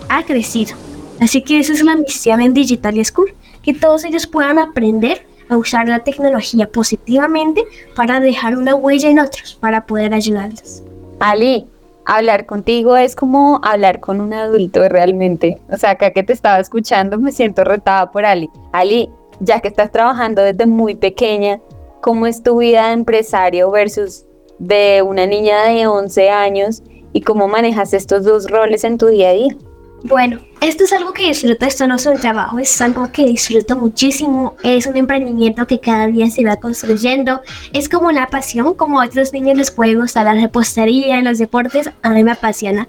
Ha 0.08 0.24
crecido. 0.24 0.76
Así 1.20 1.42
que 1.42 1.60
esa 1.60 1.74
es 1.74 1.84
la 1.84 1.96
misión 1.96 2.42
en 2.42 2.54
Digital 2.54 3.04
School, 3.04 3.34
que 3.62 3.74
todos 3.74 4.06
ellos 4.06 4.26
puedan 4.26 4.58
aprender 4.58 5.26
a 5.50 5.58
usar 5.58 5.88
la 5.88 6.00
tecnología 6.00 6.70
positivamente 6.70 7.66
para 7.94 8.22
dejar 8.22 8.56
una 8.56 8.74
huella 8.74 9.10
en 9.10 9.20
otros, 9.20 9.56
para 9.60 9.86
poder 9.86 10.14
ayudarlos. 10.14 10.82
Ali, 11.20 11.68
hablar 12.06 12.46
contigo 12.46 12.96
es 12.96 13.16
como 13.16 13.60
hablar 13.64 14.00
con 14.00 14.22
un 14.22 14.34
adulto 14.34 14.88
realmente. 14.88 15.60
O 15.70 15.78
sea, 15.78 15.92
acá 15.92 16.12
que 16.12 16.24
te 16.24 16.32
estaba 16.34 16.60
escuchando 16.60 17.20
me 17.20 17.34
siento 17.34 17.66
retada 17.66 18.12
por 18.12 18.26
Ali. 18.26 18.50
Ali, 18.72 19.10
ya 19.42 19.60
que 19.60 19.68
estás 19.68 19.92
trabajando 19.92 20.42
desde 20.42 20.66
muy 20.66 20.96
pequeña, 20.96 21.60
¿cómo 22.02 22.28
es 22.28 22.42
tu 22.42 22.60
vida 22.60 22.88
de 22.88 22.94
empresario 22.94 23.70
versus 23.72 24.26
de 24.60 25.02
una 25.02 25.26
niña 25.26 25.64
de 25.64 25.88
11 25.88 26.30
años 26.30 26.84
y 27.12 27.22
cómo 27.22 27.48
manejas 27.48 27.94
estos 27.94 28.24
dos 28.24 28.50
roles 28.50 28.84
en 28.84 28.98
tu 28.98 29.08
día 29.08 29.30
a 29.30 29.34
día? 29.34 29.58
Bueno, 30.04 30.40
esto 30.62 30.84
es 30.84 30.94
algo 30.94 31.14
que 31.14 31.28
disfruto, 31.28 31.64
esto 31.66 31.86
no 31.86 31.96
es 31.96 32.06
un 32.08 32.18
trabajo, 32.18 32.58
es 32.58 32.82
algo 32.82 33.12
que 33.12 33.26
disfruto 33.26 33.76
muchísimo, 33.78 34.56
es 34.64 34.88
un 34.88 34.98
emprendimiento 34.98 35.68
que 35.68 35.80
cada 35.80 36.08
día 36.08 36.28
se 36.30 36.44
va 36.44 36.56
construyendo, 36.56 37.42
es 37.72 37.88
como 37.88 38.08
una 38.08 38.28
pasión, 38.28 38.74
como 38.74 39.00
a 39.00 39.06
otros 39.06 39.32
niños 39.32 39.58
les 39.58 39.70
puede 39.70 39.96
gustar 39.96 40.26
la 40.26 40.34
repostería, 40.34 41.22
los 41.22 41.38
deportes, 41.38 41.92
a 42.02 42.10
mí 42.10 42.24
me 42.24 42.32
apasiona 42.32 42.88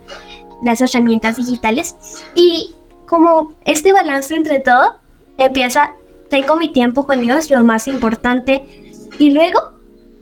las 0.64 0.80
herramientas 0.80 1.36
digitales. 1.36 1.96
Y 2.34 2.74
como 3.06 3.52
este 3.66 3.92
balance 3.92 4.34
entre 4.34 4.60
todo 4.60 4.96
empieza, 5.36 5.94
tengo 6.32 6.56
mi 6.56 6.70
tiempo 6.70 7.04
con 7.04 7.20
Dios, 7.20 7.50
lo 7.50 7.62
más 7.62 7.86
importante, 7.86 8.64
y 9.18 9.32
luego 9.32 9.74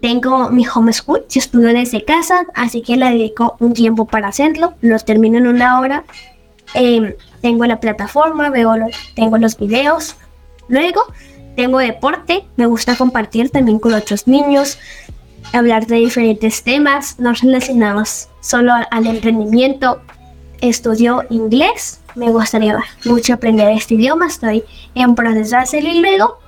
tengo 0.03 0.51
mi 0.51 0.67
homeschool, 0.67 1.25
yo 1.29 1.39
estudio 1.39 1.69
desde 1.69 2.05
casa, 2.05 2.47
así 2.57 2.83
que 2.83 2.97
le 2.97 3.11
dedico 3.11 3.57
un 3.61 3.75
tiempo 3.75 4.07
para 4.07 4.27
hacerlo, 4.27 4.75
lo 4.81 4.99
termino 4.99 5.39
en 5.39 5.47
una 5.47 5.79
hora. 5.79 6.03
Em, 6.75 7.15
tengo 7.43 7.65
la 7.65 7.79
plataforma, 7.79 8.51
veo 8.51 8.75
tengo 9.15 9.39
los 9.39 9.57
videos. 9.57 10.17
Luego 10.67 11.01
tengo 11.55 11.79
deporte, 11.79 12.45
me 12.57 12.67
gusta 12.67 12.97
compartir 12.97 13.51
también 13.51 13.79
con 13.79 13.95
otros 13.95 14.27
niños, 14.27 14.81
hablar 15.53 15.87
de 15.87 15.95
diferentes 15.95 16.65
temas, 16.65 17.21
no 17.21 17.33
relacionados 17.35 18.29
solo 18.41 18.73
al 18.91 19.07
emprendimiento. 19.07 20.03
Estudio 20.61 21.23
inglés, 21.31 22.00
me 22.15 22.31
gustaría 22.31 22.79
mucho 23.05 23.35
aprender 23.35 23.69
este 23.71 23.95
idioma, 23.95 24.27
estoy 24.27 24.65
en 24.95 25.15
proceso 25.15 25.57
de 25.57 25.63
hacerlo 25.63 25.91
luego 25.95 26.39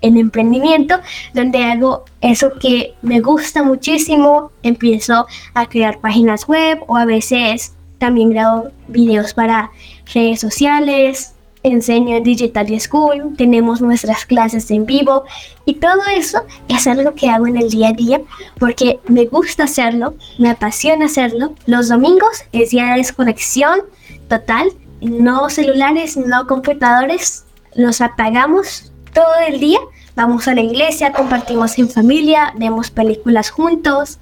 en 0.00 0.16
emprendimiento, 0.16 1.00
donde 1.34 1.64
hago 1.64 2.04
eso 2.20 2.52
que 2.60 2.94
me 3.02 3.20
gusta 3.20 3.62
muchísimo, 3.62 4.52
empiezo 4.62 5.26
a 5.54 5.66
crear 5.66 5.98
páginas 6.00 6.46
web 6.46 6.78
o 6.86 6.96
a 6.96 7.04
veces 7.04 7.74
también 7.98 8.30
grabo 8.30 8.68
videos 8.86 9.34
para 9.34 9.72
redes 10.14 10.40
sociales, 10.40 11.34
enseño 11.62 12.16
en 12.16 12.22
Digital 12.22 12.80
School, 12.80 13.34
tenemos 13.36 13.80
nuestras 13.80 14.24
clases 14.24 14.70
en 14.70 14.86
vivo 14.86 15.24
y 15.64 15.74
todo 15.74 16.00
eso 16.16 16.42
es 16.68 16.86
algo 16.86 17.14
que 17.14 17.28
hago 17.28 17.46
en 17.46 17.56
el 17.56 17.70
día 17.70 17.88
a 17.88 17.92
día 17.92 18.20
porque 18.58 19.00
me 19.08 19.26
gusta 19.26 19.64
hacerlo, 19.64 20.14
me 20.38 20.50
apasiona 20.50 21.06
hacerlo. 21.06 21.54
Los 21.66 21.88
domingos 21.88 22.44
es 22.52 22.70
día 22.70 22.92
de 22.92 22.98
desconexión 22.98 23.80
total, 24.28 24.70
no 25.00 25.48
celulares, 25.50 26.16
no 26.16 26.46
computadores, 26.46 27.44
los 27.74 28.00
apagamos 28.00 28.92
todo 29.12 29.34
el 29.46 29.60
día, 29.60 29.78
vamos 30.14 30.48
a 30.48 30.54
la 30.54 30.60
iglesia, 30.60 31.12
compartimos 31.12 31.78
en 31.78 31.88
familia, 31.88 32.52
vemos 32.56 32.90
películas 32.90 33.50
juntos. 33.50 34.18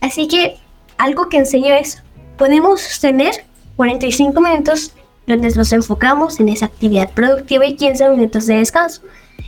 Así 0.00 0.28
que 0.28 0.56
algo 0.98 1.28
que 1.28 1.38
enseño 1.38 1.74
es 1.74 2.02
podemos 2.36 3.00
tener 3.00 3.44
45 3.76 4.40
minutos 4.40 4.92
donde 5.26 5.50
nos 5.50 5.72
enfocamos 5.72 6.40
en 6.40 6.48
esa 6.48 6.66
actividad 6.66 7.10
productiva 7.10 7.66
y 7.66 7.76
15 7.76 8.10
minutos 8.10 8.46
de 8.46 8.56
descanso. 8.56 9.02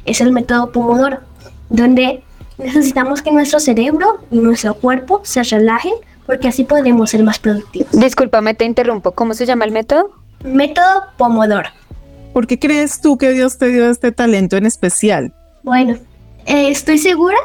Es 0.05 0.21
el 0.21 0.33
método 0.33 0.73
Pomodoro, 0.73 1.21
donde 1.69 2.23
necesitamos 2.59 3.23
que 3.23 3.33
nuestro 3.33 3.61
cerebro 3.61 4.21
y 4.31 4.39
nuestro 4.39 4.75
cuerpo 4.75 5.21
se 5.25 5.43
relajen 5.43 5.95
porque 6.27 6.49
así 6.49 6.65
podremos 6.65 7.11
ser 7.11 7.25
más 7.25 7.39
productivos. 7.39 7.93
Discúlpame, 7.93 8.55
te 8.55 8.65
interrumpo. 8.65 9.13
¿Cómo 9.13 9.35
se 9.35 9.47
llama 9.47 9.65
el 9.65 9.73
método? 9.73 10.22
Método 10.45 11.05
Pomodoro. 11.17 11.69
¿Por 12.33 12.47
qué 12.47 12.59
crees 12.59 13.01
tú 13.01 13.19
que 13.19 13.31
Dios 13.31 13.59
te 13.59 13.69
dio 13.69 13.91
este 13.91 14.13
talento 14.13 14.57
en 14.57 14.67
especial? 14.67 15.33
Bueno, 15.63 15.99
eh, 16.47 16.71
estoy 16.71 16.99
segura 16.99 17.37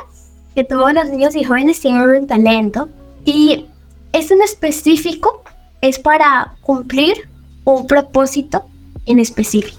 que 0.56 0.64
todos 0.64 0.94
los 0.94 1.10
niños 1.10 1.36
y 1.36 1.44
jóvenes 1.44 1.80
tienen 1.80 2.02
un 2.02 2.28
talento 2.28 2.90
y 3.26 3.68
este 4.14 4.34
en 4.34 4.42
específico 4.42 5.44
es 5.82 6.00
para 6.00 6.56
cumplir 6.62 7.30
un 7.66 7.86
propósito 7.86 8.66
en 9.06 9.20
específico. 9.20 9.78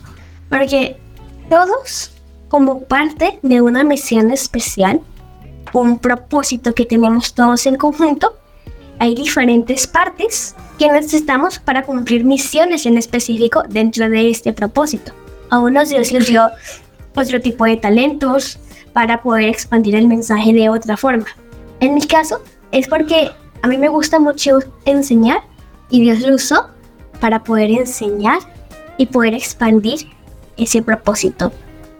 Porque 0.48 0.96
todos, 1.48 2.12
como 2.48 2.82
parte 2.82 3.38
de 3.42 3.60
una 3.62 3.82
misión 3.82 4.30
especial, 4.30 5.00
un 5.72 5.98
propósito 5.98 6.74
que 6.74 6.86
tenemos 6.86 7.34
todos 7.34 7.66
en 7.66 7.76
conjunto, 7.76 8.36
hay 8.98 9.14
diferentes 9.14 9.86
partes 9.86 10.54
que 10.78 10.90
necesitamos 10.90 11.58
para 11.58 11.82
cumplir 11.82 12.24
misiones 12.24 12.86
en 12.86 12.98
específico 12.98 13.62
dentro 13.68 14.08
de 14.08 14.30
este 14.30 14.52
propósito. 14.52 15.12
A 15.50 15.58
unos 15.58 15.88
Dios 15.88 16.12
les 16.12 16.26
dio 16.26 16.48
otro 17.14 17.40
tipo 17.40 17.64
de 17.64 17.76
talentos 17.76 18.58
para 18.92 19.22
poder 19.22 19.48
expandir 19.48 19.94
el 19.96 20.08
mensaje 20.08 20.52
de 20.52 20.68
otra 20.68 20.96
forma. 20.96 21.26
En 21.80 21.94
mi 21.94 22.02
caso, 22.02 22.42
es 22.72 22.86
porque 22.88 23.30
a 23.62 23.68
mí 23.68 23.78
me 23.78 23.88
gusta 23.88 24.18
mucho 24.18 24.58
enseñar 24.84 25.42
y 25.90 26.02
Dios 26.02 26.20
lo 26.20 26.34
usó 26.34 26.68
para 27.20 27.42
poder 27.42 27.70
enseñar 27.70 28.38
y 28.98 29.06
poder 29.06 29.34
expandir 29.34 30.08
ese 30.56 30.82
propósito 30.82 31.52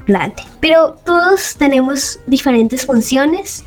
grande. 0.07 0.43
Pero 0.61 0.97
todos 1.05 1.57
tenemos 1.57 2.19
diferentes 2.27 2.85
funciones 2.85 3.65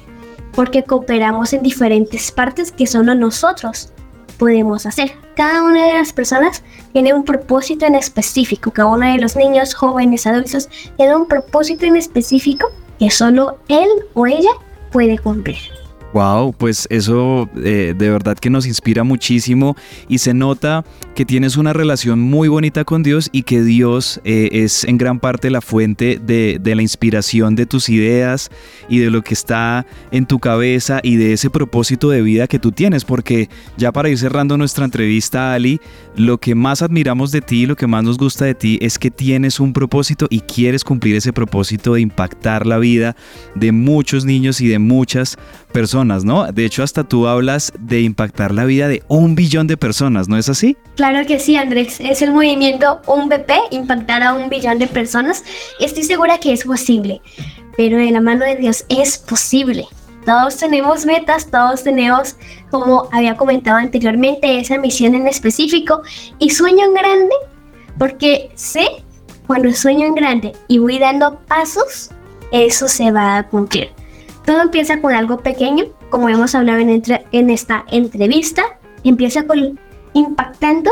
porque 0.54 0.84
cooperamos 0.84 1.54
en 1.54 1.64
diferentes 1.64 2.32
partes 2.32 2.72
que 2.72 2.88
solo 2.88 3.16
nosotros 3.16 3.92
podemos 4.38 4.86
hacer. 4.86 5.12
Cada 5.36 5.64
una 5.64 5.86
de 5.86 5.94
las 5.94 6.14
personas 6.14 6.64
tiene 6.94 7.14
un 7.14 7.24
propósito 7.24 7.86
en 7.86 7.96
específico. 7.96 8.72
Cada 8.72 8.90
uno 8.90 9.12
de 9.12 9.20
los 9.20 9.36
niños, 9.36 9.74
jóvenes, 9.74 10.26
adultos 10.26 10.68
tiene 10.98 11.16
un 11.16 11.28
propósito 11.28 11.86
en 11.86 11.96
específico 11.96 12.72
que 13.00 13.12
solo 13.12 13.60
él 13.68 13.88
o 14.14 14.26
ella 14.26 14.52
puede 14.92 15.18
cumplir. 15.20 15.81
Wow, 16.14 16.54
pues 16.54 16.88
eso 16.90 17.50
eh, 17.64 17.94
de 17.98 18.10
verdad 18.10 18.38
que 18.38 18.50
nos 18.50 18.66
inspira 18.66 19.04
muchísimo 19.06 19.78
y 20.10 20.18
se 20.18 20.34
nota 20.34 20.84
que 21.16 21.26
tienes 21.26 21.56
una 21.56 21.72
relación 21.72 22.20
muy 22.20 22.50
bonita 22.50 22.84
con 22.84 23.02
Dios 23.02 23.30
y 23.32 23.44
que 23.44 23.64
Dios 23.64 24.20
eh, 24.26 24.50
es 24.52 24.84
en 24.84 24.98
gran 24.98 25.20
parte 25.20 25.50
la 25.50 25.62
fuente 25.62 26.20
de, 26.22 26.58
de, 26.62 26.76
la 26.76 26.82
inspiración 26.82 27.56
de 27.56 27.66
tus 27.66 27.88
ideas 27.88 28.50
y 28.90 29.00
de 29.00 29.10
lo 29.10 29.22
que 29.22 29.34
está 29.34 29.86
en 30.12 30.26
tu 30.26 30.40
cabeza 30.40 31.00
y 31.02 31.16
de 31.16 31.34
ese 31.34 31.50
propósito 31.50 32.10
de 32.10 32.22
vida 32.22 32.48
que 32.48 32.60
tú 32.60 32.74
tienes, 32.74 33.06
porque 33.06 33.50
ya 33.78 33.94
para 33.94 34.10
ir 34.10 34.18
cerrando 34.18 34.58
nuestra 34.58 34.84
entrevista, 34.84 35.54
Ali, 35.54 35.80
lo 36.16 36.40
que 36.40 36.56
más 36.56 36.82
admiramos 36.82 37.32
de 37.32 37.42
ti, 37.42 37.66
lo 37.66 37.76
que 37.76 37.88
más 37.88 38.04
nos 38.04 38.18
gusta 38.18 38.46
de 38.46 38.56
ti 38.56 38.78
es 38.82 39.00
que 39.00 39.12
tienes 39.12 39.60
un 39.60 39.72
propósito 39.72 40.28
y 40.30 40.42
quieres 40.42 40.84
cumplir 40.84 41.16
ese 41.16 41.32
propósito 41.32 41.94
de 41.94 42.02
impactar 42.02 42.68
la 42.68 42.78
vida 42.78 43.16
de 43.56 43.72
muchos 43.72 44.26
niños 44.26 44.60
y 44.62 44.68
de 44.68 44.80
muchas 44.80 45.38
personas, 45.72 46.01
¿no? 46.06 46.52
De 46.52 46.66
hecho, 46.66 46.84
hasta 46.84 47.04
tú 47.04 47.28
hablas 47.28 47.72
de 47.80 48.02
impactar 48.02 48.54
la 48.54 48.66
vida 48.66 48.88
de 48.88 49.04
un 49.08 49.36
billón 49.36 49.68
de 49.68 49.78
personas, 49.78 50.28
¿no 50.28 50.38
es 50.38 50.50
así? 50.50 50.78
Claro 50.96 51.26
que 51.26 51.40
sí, 51.40 51.56
Andrés. 51.56 52.00
Es 52.00 52.22
el 52.22 52.32
movimiento 52.32 53.02
Un 53.08 53.30
BP, 53.30 53.52
impactar 53.72 54.24
a 54.24 54.34
un 54.34 54.50
billón 54.50 54.80
de 54.80 54.88
personas. 54.88 55.44
Estoy 55.80 56.04
segura 56.04 56.40
que 56.40 56.54
es 56.54 56.64
posible, 56.66 57.22
pero 57.78 57.98
de 57.98 58.12
la 58.12 58.22
mano 58.22 58.46
de 58.46 58.56
Dios 58.56 58.86
es 58.90 59.18
posible. 59.18 59.86
Todos 60.26 60.58
tenemos 60.58 61.06
metas, 61.06 61.50
todos 61.50 61.84
tenemos, 61.84 62.36
como 62.70 63.10
había 63.12 63.38
comentado 63.38 63.78
anteriormente, 63.78 64.60
esa 64.60 64.78
misión 64.78 65.16
en 65.16 65.28
específico 65.28 66.02
y 66.38 66.52
sueño 66.52 66.86
en 66.86 66.94
grande, 66.94 67.36
porque 67.98 68.52
sé 68.56 68.86
cuando 69.48 69.72
sueño 69.74 70.06
en 70.06 70.16
grande 70.16 70.54
y 70.68 70.78
voy 70.78 71.00
dando 71.00 71.40
pasos, 71.48 72.12
eso 72.52 72.88
se 72.88 73.12
va 73.12 73.38
a 73.38 73.48
cumplir. 73.48 73.90
Todo 74.46 74.62
empieza 74.62 75.00
con 75.02 75.14
algo 75.14 75.40
pequeño, 75.40 75.86
como 76.10 76.30
hemos 76.30 76.56
hablado 76.56 76.80
en, 76.80 77.02
en 77.32 77.50
esta 77.50 77.86
entrevista, 77.90 78.64
empieza 79.04 79.44
con 79.44 79.80
impactando 80.14 80.92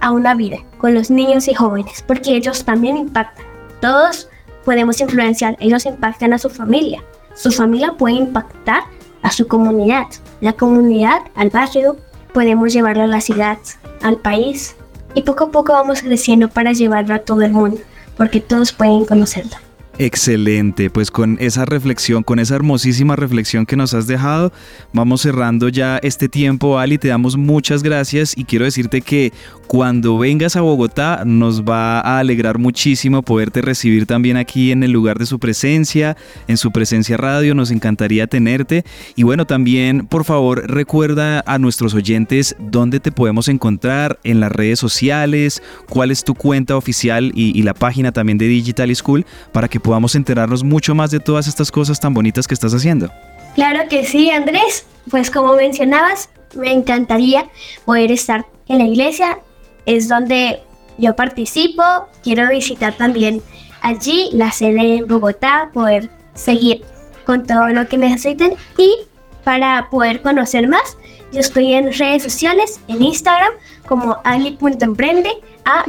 a 0.00 0.10
una 0.10 0.34
vida, 0.34 0.58
con 0.78 0.94
los 0.94 1.10
niños 1.10 1.48
y 1.48 1.54
jóvenes, 1.54 2.04
porque 2.06 2.36
ellos 2.36 2.64
también 2.64 2.96
impactan. 2.96 3.44
Todos 3.80 4.28
podemos 4.64 5.00
influenciar, 5.00 5.56
ellos 5.60 5.86
impactan 5.86 6.32
a 6.32 6.38
su 6.38 6.50
familia, 6.50 7.02
su 7.34 7.50
familia 7.50 7.94
puede 7.96 8.16
impactar 8.16 8.84
a 9.22 9.30
su 9.30 9.46
comunidad, 9.46 10.06
la 10.40 10.52
comunidad 10.52 11.22
al 11.34 11.50
barrio, 11.50 11.96
podemos 12.32 12.72
llevarlo 12.72 13.04
a 13.04 13.06
la 13.06 13.20
ciudad, 13.20 13.58
al 14.02 14.16
país, 14.16 14.76
y 15.14 15.22
poco 15.22 15.44
a 15.44 15.50
poco 15.50 15.72
vamos 15.72 16.02
creciendo 16.02 16.48
para 16.48 16.72
llevarlo 16.72 17.14
a 17.14 17.20
todo 17.20 17.42
el 17.42 17.52
mundo, 17.52 17.80
porque 18.16 18.40
todos 18.40 18.72
pueden 18.72 19.04
conocerlo. 19.04 19.56
Excelente, 20.00 20.90
pues 20.90 21.10
con 21.10 21.36
esa 21.40 21.64
reflexión, 21.64 22.22
con 22.22 22.38
esa 22.38 22.54
hermosísima 22.54 23.16
reflexión 23.16 23.66
que 23.66 23.74
nos 23.74 23.94
has 23.94 24.06
dejado, 24.06 24.52
vamos 24.92 25.22
cerrando 25.22 25.68
ya 25.68 25.98
este 26.04 26.28
tiempo, 26.28 26.78
Ali, 26.78 26.98
te 26.98 27.08
damos 27.08 27.36
muchas 27.36 27.82
gracias 27.82 28.38
y 28.38 28.44
quiero 28.44 28.64
decirte 28.64 29.02
que 29.02 29.32
cuando 29.68 30.16
vengas 30.16 30.56
a 30.56 30.62
Bogotá 30.62 31.24
nos 31.26 31.62
va 31.62 32.00
a 32.00 32.18
alegrar 32.20 32.58
muchísimo 32.58 33.22
poderte 33.22 33.60
recibir 33.60 34.06
también 34.06 34.38
aquí 34.38 34.72
en 34.72 34.82
el 34.82 34.92
lugar 34.92 35.18
de 35.18 35.26
su 35.26 35.38
presencia, 35.38 36.16
en 36.48 36.56
su 36.56 36.72
presencia 36.72 37.18
radio, 37.18 37.54
nos 37.54 37.70
encantaría 37.70 38.26
tenerte. 38.26 38.84
Y 39.14 39.24
bueno, 39.24 39.46
también 39.46 40.06
por 40.06 40.24
favor 40.24 40.70
recuerda 40.70 41.44
a 41.46 41.58
nuestros 41.58 41.92
oyentes 41.92 42.56
dónde 42.58 42.98
te 42.98 43.12
podemos 43.12 43.48
encontrar 43.48 44.18
en 44.24 44.40
las 44.40 44.50
redes 44.50 44.78
sociales, 44.78 45.62
cuál 45.88 46.10
es 46.12 46.24
tu 46.24 46.34
cuenta 46.34 46.74
oficial 46.74 47.30
y, 47.34 47.58
la 47.58 47.74
página 47.74 48.12
también 48.12 48.38
de 48.38 48.46
Digital 48.46 48.94
School 48.96 49.26
para 49.52 49.68
que 49.68 49.80
podamos 49.88 50.14
enterarnos 50.14 50.62
mucho 50.62 50.94
más 50.94 51.10
de 51.10 51.18
todas 51.18 51.48
estas 51.48 51.72
cosas 51.72 51.98
tan 51.98 52.12
bonitas 52.12 52.46
que 52.46 52.52
estás 52.52 52.74
haciendo. 52.74 53.10
Claro 53.54 53.88
que 53.88 54.04
sí, 54.04 54.30
Andrés. 54.30 54.84
Pues 55.10 55.30
como 55.30 55.54
mencionabas, 55.54 56.28
me 56.54 56.74
encantaría 56.74 57.48
poder 57.86 58.12
estar 58.12 58.44
en 58.66 58.80
la 58.80 58.84
iglesia. 58.84 59.38
Es 59.86 60.06
donde 60.06 60.60
yo 60.98 61.16
participo. 61.16 61.82
Quiero 62.22 62.50
visitar 62.50 62.98
también 62.98 63.40
allí 63.80 64.28
la 64.34 64.52
sede 64.52 64.98
en 64.98 65.06
Bogotá, 65.06 65.70
poder 65.72 66.10
seguir 66.34 66.84
con 67.24 67.46
todo 67.46 67.68
lo 67.68 67.88
que 67.88 67.96
necesiten 67.96 68.56
y 68.76 68.94
para 69.42 69.88
poder 69.88 70.20
conocer 70.20 70.68
más, 70.68 70.98
yo 71.32 71.40
estoy 71.40 71.72
en 71.72 71.94
redes 71.94 72.24
sociales, 72.24 72.78
en 72.88 73.02
Instagram 73.02 73.52
como 73.86 74.18
ali.emprende, 74.24 75.30
a 75.64 75.84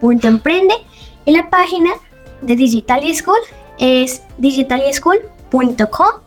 emprende, 0.00 0.74
en 1.26 1.34
la 1.34 1.48
página 1.48 1.92
de 2.42 2.56
Digital 2.56 3.02
School 3.14 3.38
es 3.78 4.22
digitalschool.com 4.38 6.22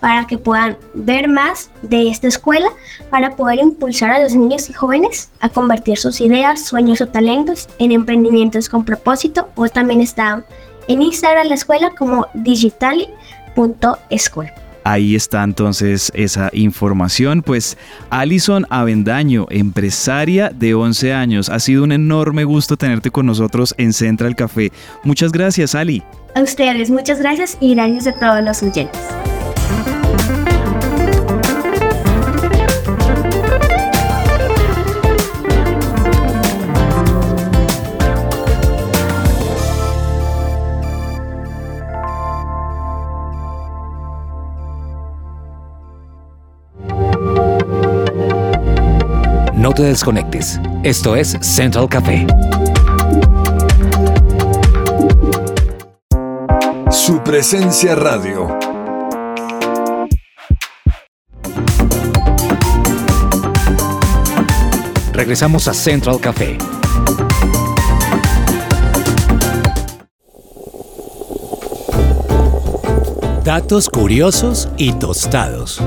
para 0.00 0.26
que 0.26 0.38
puedan 0.38 0.76
ver 0.94 1.28
más 1.28 1.70
de 1.82 2.08
esta 2.08 2.28
escuela, 2.28 2.68
para 3.10 3.34
poder 3.34 3.58
impulsar 3.58 4.10
a 4.10 4.20
los 4.20 4.34
niños 4.34 4.70
y 4.70 4.72
jóvenes 4.72 5.30
a 5.40 5.48
convertir 5.48 5.98
sus 5.98 6.20
ideas, 6.20 6.64
sueños 6.64 7.00
o 7.00 7.08
talentos 7.08 7.68
en 7.78 7.92
emprendimientos 7.92 8.68
con 8.68 8.84
propósito. 8.84 9.48
O 9.54 9.68
también 9.68 10.00
está 10.00 10.44
en 10.88 11.02
Instagram 11.02 11.48
la 11.48 11.54
escuela 11.54 11.90
como 11.90 12.26
digital.school. 12.34 14.50
Ahí 14.86 15.16
está 15.16 15.42
entonces 15.42 16.12
esa 16.14 16.48
información. 16.52 17.42
Pues 17.42 17.76
Alison 18.08 18.66
Avendaño, 18.70 19.46
empresaria 19.50 20.50
de 20.54 20.74
11 20.74 21.12
años. 21.12 21.48
Ha 21.48 21.58
sido 21.58 21.82
un 21.82 21.90
enorme 21.90 22.44
gusto 22.44 22.76
tenerte 22.76 23.10
con 23.10 23.26
nosotros 23.26 23.74
en 23.78 23.92
Central 23.92 24.36
Café. 24.36 24.70
Muchas 25.02 25.32
gracias, 25.32 25.74
Ali. 25.74 26.04
A 26.36 26.42
ustedes, 26.42 26.88
muchas 26.88 27.18
gracias 27.18 27.58
y 27.60 27.74
gracias 27.74 28.06
a 28.06 28.12
todos 28.12 28.44
los 28.44 28.62
oyentes. 28.62 29.00
Te 49.76 49.82
desconectes. 49.82 50.58
Esto 50.82 51.14
es 51.14 51.36
Central 51.42 51.86
Café. 51.90 52.26
Su 56.90 57.22
presencia 57.22 57.94
radio. 57.94 58.58
Regresamos 65.12 65.68
a 65.68 65.74
Central 65.74 66.20
Café. 66.20 66.56
Datos 73.44 73.90
curiosos 73.90 74.70
y 74.78 74.92
tostados. 74.92 75.82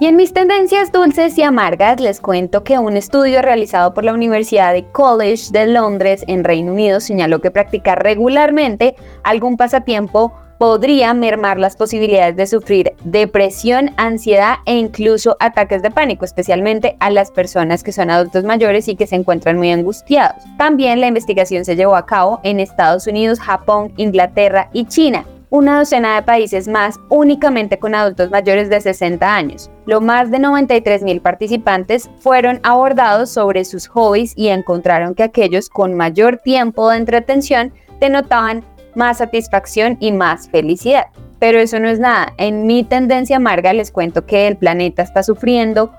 Y 0.00 0.06
en 0.06 0.16
mis 0.16 0.34
tendencias 0.34 0.92
dulces 0.92 1.38
y 1.38 1.42
amargas 1.42 1.98
les 1.98 2.20
cuento 2.20 2.64
que 2.64 2.78
un 2.78 2.94
estudio 2.94 3.40
realizado 3.40 3.94
por 3.94 4.04
la 4.04 4.12
Universidad 4.12 4.74
de 4.74 4.84
College 4.92 5.44
de 5.50 5.66
Londres 5.66 6.26
en 6.28 6.44
Reino 6.44 6.74
Unido 6.74 7.00
señaló 7.00 7.40
que 7.40 7.50
practicar 7.50 8.02
regularmente 8.02 8.96
algún 9.24 9.56
pasatiempo 9.56 10.34
podría 10.58 11.14
mermar 11.14 11.58
las 11.58 11.76
posibilidades 11.76 12.36
de 12.36 12.46
sufrir 12.46 12.94
depresión, 13.04 13.92
ansiedad 13.96 14.56
e 14.66 14.76
incluso 14.76 15.36
ataques 15.40 15.82
de 15.82 15.90
pánico, 15.90 16.24
especialmente 16.24 16.96
a 17.00 17.10
las 17.10 17.30
personas 17.30 17.82
que 17.82 17.92
son 17.92 18.10
adultos 18.10 18.44
mayores 18.44 18.88
y 18.88 18.96
que 18.96 19.06
se 19.06 19.16
encuentran 19.16 19.56
muy 19.56 19.70
angustiados. 19.70 20.42
También 20.58 21.00
la 21.00 21.06
investigación 21.06 21.64
se 21.64 21.76
llevó 21.76 21.96
a 21.96 22.06
cabo 22.06 22.40
en 22.42 22.60
Estados 22.60 23.06
Unidos, 23.06 23.40
Japón, 23.40 23.92
Inglaterra 23.96 24.68
y 24.72 24.84
China 24.86 25.24
una 25.50 25.78
docena 25.78 26.16
de 26.16 26.22
países 26.22 26.68
más 26.68 27.00
únicamente 27.08 27.78
con 27.78 27.94
adultos 27.94 28.30
mayores 28.30 28.68
de 28.68 28.80
60 28.80 29.34
años. 29.34 29.70
Lo 29.86 30.00
más 30.00 30.30
de 30.30 30.38
93 30.38 31.02
mil 31.02 31.20
participantes 31.20 32.10
fueron 32.18 32.60
abordados 32.62 33.30
sobre 33.30 33.64
sus 33.64 33.86
hobbies 33.86 34.34
y 34.36 34.48
encontraron 34.48 35.14
que 35.14 35.22
aquellos 35.22 35.70
con 35.70 35.94
mayor 35.94 36.36
tiempo 36.38 36.90
de 36.90 36.98
entretención 36.98 37.72
denotaban 37.98 38.62
más 38.94 39.18
satisfacción 39.18 39.96
y 40.00 40.12
más 40.12 40.48
felicidad. 40.48 41.06
Pero 41.38 41.60
eso 41.60 41.78
no 41.78 41.88
es 41.88 42.00
nada. 42.00 42.32
En 42.36 42.66
mi 42.66 42.84
tendencia 42.84 43.36
amarga 43.36 43.72
les 43.72 43.92
cuento 43.92 44.26
que 44.26 44.48
el 44.48 44.56
planeta 44.56 45.02
está 45.02 45.22
sufriendo 45.22 45.92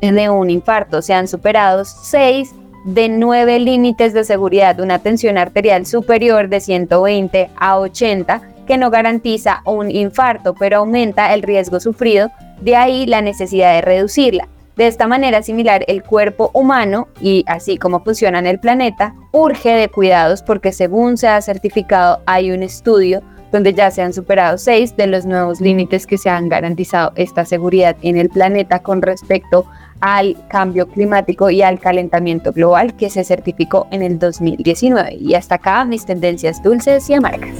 de 0.00 0.30
un 0.30 0.50
infarto. 0.50 1.02
Se 1.02 1.12
han 1.12 1.28
superado 1.28 1.84
6 1.84 2.54
de 2.84 3.08
9 3.08 3.58
límites 3.58 4.14
de 4.14 4.24
seguridad, 4.24 4.80
una 4.80 5.00
tensión 5.00 5.36
arterial 5.36 5.84
superior 5.84 6.48
de 6.48 6.60
120 6.60 7.50
a 7.56 7.78
80 7.78 8.42
que 8.66 8.78
no 8.78 8.90
garantiza 8.90 9.62
un 9.64 9.90
infarto, 9.90 10.54
pero 10.54 10.78
aumenta 10.78 11.32
el 11.34 11.42
riesgo 11.42 11.80
sufrido, 11.80 12.30
de 12.60 12.76
ahí 12.76 13.06
la 13.06 13.22
necesidad 13.22 13.74
de 13.74 13.80
reducirla. 13.80 14.46
De 14.78 14.86
esta 14.86 15.08
manera 15.08 15.42
similar, 15.42 15.84
el 15.88 16.04
cuerpo 16.04 16.52
humano 16.54 17.08
y 17.20 17.44
así 17.48 17.78
como 17.78 18.04
funciona 18.04 18.38
en 18.38 18.46
el 18.46 18.60
planeta, 18.60 19.12
urge 19.32 19.70
de 19.70 19.88
cuidados 19.88 20.40
porque 20.40 20.70
según 20.70 21.16
se 21.16 21.26
ha 21.26 21.40
certificado 21.40 22.20
hay 22.26 22.52
un 22.52 22.62
estudio 22.62 23.20
donde 23.50 23.74
ya 23.74 23.90
se 23.90 24.02
han 24.02 24.12
superado 24.12 24.56
seis 24.56 24.96
de 24.96 25.08
los 25.08 25.26
nuevos 25.26 25.60
límites 25.60 26.06
que 26.06 26.16
se 26.16 26.30
han 26.30 26.48
garantizado 26.48 27.10
esta 27.16 27.44
seguridad 27.44 27.96
en 28.02 28.18
el 28.18 28.28
planeta 28.28 28.78
con 28.78 29.02
respecto 29.02 29.66
al 29.98 30.36
cambio 30.48 30.86
climático 30.86 31.50
y 31.50 31.62
al 31.62 31.80
calentamiento 31.80 32.52
global 32.52 32.94
que 32.94 33.10
se 33.10 33.24
certificó 33.24 33.88
en 33.90 34.02
el 34.02 34.20
2019. 34.20 35.16
Y 35.16 35.34
hasta 35.34 35.56
acá 35.56 35.84
mis 35.86 36.06
tendencias 36.06 36.62
dulces 36.62 37.10
y 37.10 37.14
amargas. 37.14 37.56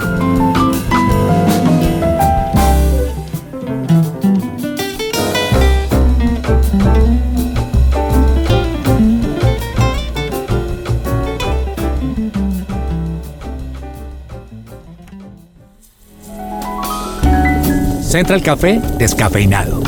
Central 18.09 18.43
Café 18.43 18.81
descafeinado. 18.99 19.83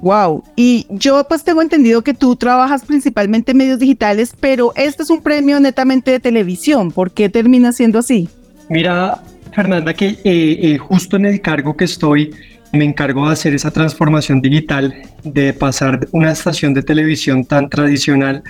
Wow, 0.02 0.44
y 0.56 0.88
yo 0.90 1.24
pues 1.28 1.44
tengo 1.44 1.62
entendido 1.62 2.02
que 2.02 2.16
tú 2.16 2.36
trabajas 2.36 2.84
principalmente 2.84 3.52
en 3.52 3.58
medios 3.58 3.78
digitales, 3.78 4.34
pero 4.40 4.74
este 4.76 5.04
es 5.04 5.12
un 5.12 5.22
premio 5.22 5.60
netamente 5.60 6.10
de 6.10 6.20
televisión. 6.20 6.92
¿Por 6.92 7.12
qué 7.12 7.30
termina 7.30 7.72
siendo 7.72 8.00
así? 8.00 8.28
Mira, 8.68 9.22
Fernanda, 9.54 9.94
que 9.94 10.08
eh, 10.08 10.20
eh, 10.24 10.78
justo 10.78 11.18
en 11.18 11.26
el 11.26 11.42
cargo 11.42 11.76
que 11.76 11.86
estoy, 11.86 12.34
me 12.74 12.86
encargo 12.86 13.28
de 13.28 13.34
hacer 13.34 13.54
esa 13.54 13.72
transformación 13.72 14.42
digital, 14.42 14.96
de 15.24 15.54
pasar 15.54 16.08
una 16.12 16.32
estación 16.32 16.74
de 16.74 16.84
televisión 16.84 17.44
tan 17.44 17.70
tradicional 17.70 18.44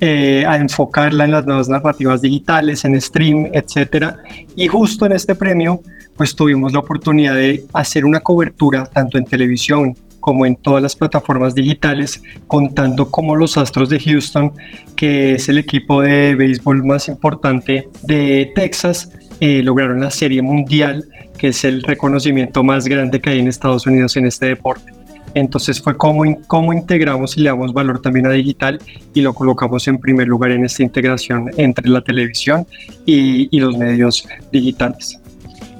eh, 0.00 0.44
a 0.46 0.56
enfocarla 0.56 1.24
en 1.24 1.30
las 1.30 1.46
nuevas 1.46 1.68
narrativas 1.68 2.20
digitales, 2.20 2.84
en 2.84 3.00
stream, 3.00 3.50
etcétera. 3.52 4.18
Y 4.56 4.66
justo 4.66 5.06
en 5.06 5.12
este 5.12 5.34
premio, 5.34 5.80
pues 6.16 6.34
tuvimos 6.34 6.72
la 6.72 6.80
oportunidad 6.80 7.36
de 7.36 7.64
hacer 7.72 8.04
una 8.04 8.20
cobertura 8.20 8.84
tanto 8.86 9.16
en 9.16 9.24
televisión 9.24 9.94
como 10.18 10.44
en 10.44 10.56
todas 10.56 10.82
las 10.82 10.96
plataformas 10.96 11.54
digitales, 11.54 12.20
contando 12.48 13.10
como 13.10 13.36
los 13.36 13.56
Astros 13.56 13.88
de 13.88 14.00
Houston, 14.00 14.52
que 14.96 15.34
es 15.34 15.48
el 15.48 15.58
equipo 15.58 16.02
de 16.02 16.34
béisbol 16.34 16.84
más 16.84 17.08
importante 17.08 17.88
de 18.02 18.50
Texas, 18.54 19.10
eh, 19.40 19.62
lograron 19.62 20.00
la 20.00 20.10
Serie 20.10 20.42
Mundial, 20.42 21.04
que 21.36 21.48
es 21.48 21.64
el 21.64 21.82
reconocimiento 21.82 22.62
más 22.62 22.86
grande 22.86 23.20
que 23.20 23.30
hay 23.30 23.40
en 23.40 23.48
Estados 23.48 23.86
Unidos 23.86 24.16
en 24.16 24.26
este 24.26 24.46
deporte. 24.46 24.92
Entonces 25.34 25.80
fue 25.80 25.96
como, 25.96 26.24
cómo 26.46 26.72
integramos 26.72 27.36
y 27.36 27.40
le 27.40 27.50
damos 27.50 27.72
valor 27.72 28.00
también 28.00 28.26
a 28.26 28.30
digital 28.30 28.80
y 29.14 29.20
lo 29.20 29.34
colocamos 29.34 29.86
en 29.86 29.98
primer 29.98 30.26
lugar 30.26 30.50
en 30.50 30.64
esta 30.64 30.82
integración 30.82 31.50
entre 31.56 31.88
la 31.88 32.00
televisión 32.00 32.66
y, 33.04 33.54
y 33.54 33.60
los 33.60 33.76
medios 33.76 34.26
digitales. 34.50 35.20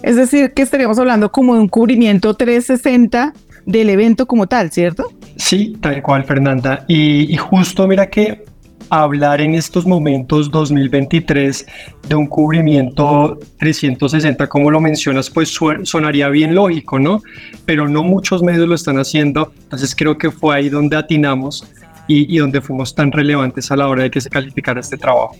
Es 0.03 0.17
decir, 0.17 0.53
que 0.53 0.63
estaríamos 0.63 0.99
hablando 0.99 1.33
como 1.33 1.55
de 1.55 1.61
un 1.61 1.69
cubrimiento 1.69 2.35
360 2.35 3.33
del 3.69 3.91
evento 3.91 4.27
como 4.27 4.47
tal, 4.47 4.71
¿cierto? 4.71 5.13
Sí, 5.37 5.77
tal 5.81 6.03
cual, 6.03 6.25
Fernanda. 6.25 6.85
Y, 6.89 7.37
justo 7.37 7.87
mira 7.87 8.09
que 8.09 8.45
hablar 8.91 9.41
en 9.41 9.55
estos 9.55 9.87
momentos 9.87 10.51
2023 10.51 11.67
de 12.09 12.15
un 12.15 12.27
cubrimiento 12.27 13.39
360, 13.59 14.47
como 14.49 14.71
lo 14.71 14.81
mencionas, 14.81 15.31
pues 15.31 15.57
sonaría 15.83 16.29
bien 16.29 16.55
lógico, 16.55 16.99
¿no? 16.99 17.23
Pero 17.67 17.89
no 17.89 18.03
muchos 18.03 18.43
medios 18.43 18.69
lo 18.69 18.75
están 18.75 18.99
haciendo, 18.99 19.53
entonces 19.63 19.95
creo 19.95 20.19
que 20.19 20.31
fue 20.31 20.57
ahí 20.57 20.69
donde 20.69 20.97
atinamos 20.97 21.67
y, 22.07 22.35
y 22.35 22.39
donde 22.39 22.61
fuimos 22.61 22.95
tan 22.95 23.13
relevantes 23.13 23.71
a 23.71 23.77
la 23.77 23.89
hora 23.89 24.05
de 24.05 24.11
que 24.11 24.21
se 24.21 24.31
calificara 24.31 24.81
este 24.81 24.97
trabajo. 24.97 25.37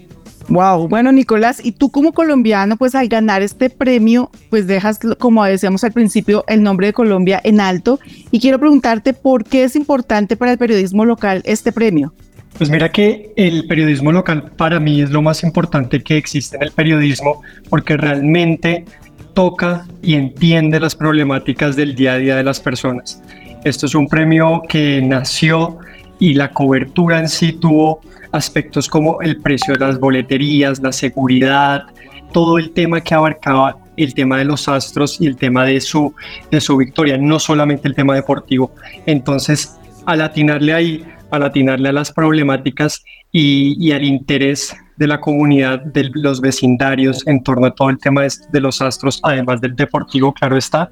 Wow, 0.49 0.89
bueno 0.89 1.13
Nicolás, 1.13 1.61
y 1.63 1.73
tú 1.73 1.91
como 1.91 2.13
colombiano, 2.13 2.79
pues 2.79 2.95
al 2.95 3.09
ganar 3.09 3.43
este 3.43 3.69
premio, 3.69 4.31
pues 4.49 4.67
dejas, 4.67 4.99
como 5.19 5.45
decíamos 5.45 5.85
al 5.85 5.93
principio, 5.93 6.43
el 6.49 6.63
nombre 6.63 6.87
de 6.87 6.93
Colombia 6.95 7.39
en 7.45 7.61
alto. 7.61 8.01
Y 8.31 8.41
quiero 8.41 8.59
preguntarte 8.59 9.13
por 9.13 9.45
qué 9.45 9.65
es 9.65 9.77
importante 9.77 10.39
para 10.39 10.53
el 10.53 10.59
periodismo 10.59 11.05
local 11.05 11.43
este 11.45 11.71
premio. 11.71 12.15
Pues 12.59 12.71
mira 12.71 12.91
que 12.91 13.33
el 13.37 13.69
periodismo 13.69 14.11
local 14.11 14.51
para 14.57 14.81
mí 14.81 15.01
es 15.01 15.11
lo 15.11 15.23
más 15.23 15.45
importante 15.45 16.03
que 16.03 16.17
existe 16.17 16.57
en 16.57 16.65
el 16.65 16.73
periodismo, 16.73 17.41
porque 17.71 17.97
realmente 17.97 18.85
toca 19.33 19.87
y 20.03 20.15
entiende 20.15 20.81
las 20.81 20.97
problemáticas 20.97 21.77
del 21.77 21.95
día 21.95 22.15
a 22.15 22.19
día 22.19 22.35
de 22.35 22.43
las 22.43 22.59
personas. 22.59 23.23
Esto 23.65 23.87
es 23.87 23.95
un 23.95 24.09
premio 24.09 24.63
que 24.69 25.01
nació 25.01 25.79
y 26.19 26.35
la 26.35 26.51
cobertura 26.51 27.21
en 27.21 27.29
sí 27.29 27.53
tuvo 27.53 28.01
aspectos 28.33 28.89
como 28.89 29.23
el 29.23 29.41
precio 29.41 29.75
de 29.75 29.79
las 29.79 30.01
boleterías, 30.01 30.81
la 30.81 30.91
seguridad, 30.91 31.85
todo 32.33 32.59
el 32.59 32.73
tema 32.73 33.01
que 33.01 33.15
abarcaba 33.15 33.77
el 33.97 34.15
tema 34.15 34.37
de 34.37 34.45
los 34.45 34.69
astros 34.69 35.21
y 35.21 35.27
el 35.29 35.37
tema 35.37 35.65
de 35.65 35.81
su, 35.81 36.13
de 36.51 36.61
su 36.61 36.77
victoria, 36.77 37.17
no 37.19 37.39
solamente 37.39 37.87
el 37.87 37.95
tema 37.95 38.17
deportivo. 38.17 38.73
Entonces, 39.07 39.77
al 40.07 40.23
atinarle 40.23 40.73
ahí, 40.73 41.05
al 41.31 41.43
atinarle 41.43 41.89
a 41.89 41.93
las 41.93 42.13
problemáticas 42.13 43.05
y, 43.33 43.93
al 43.93 44.05
interés 44.05 44.77
de 44.97 45.07
la 45.07 45.21
comunidad, 45.21 45.81
de 45.81 46.11
los 46.15 46.41
vecindarios 46.41 47.27
en 47.27 47.43
torno 47.43 47.67
a 47.67 47.75
todo 47.75 47.91
el 47.91 47.99
tema 47.99 48.23
de, 48.23 48.33
de 48.51 48.61
los 48.61 48.81
astros, 48.81 49.21
además 49.23 49.61
del 49.61 49.77
deportivo, 49.77 50.33
claro 50.33 50.57
está, 50.57 50.91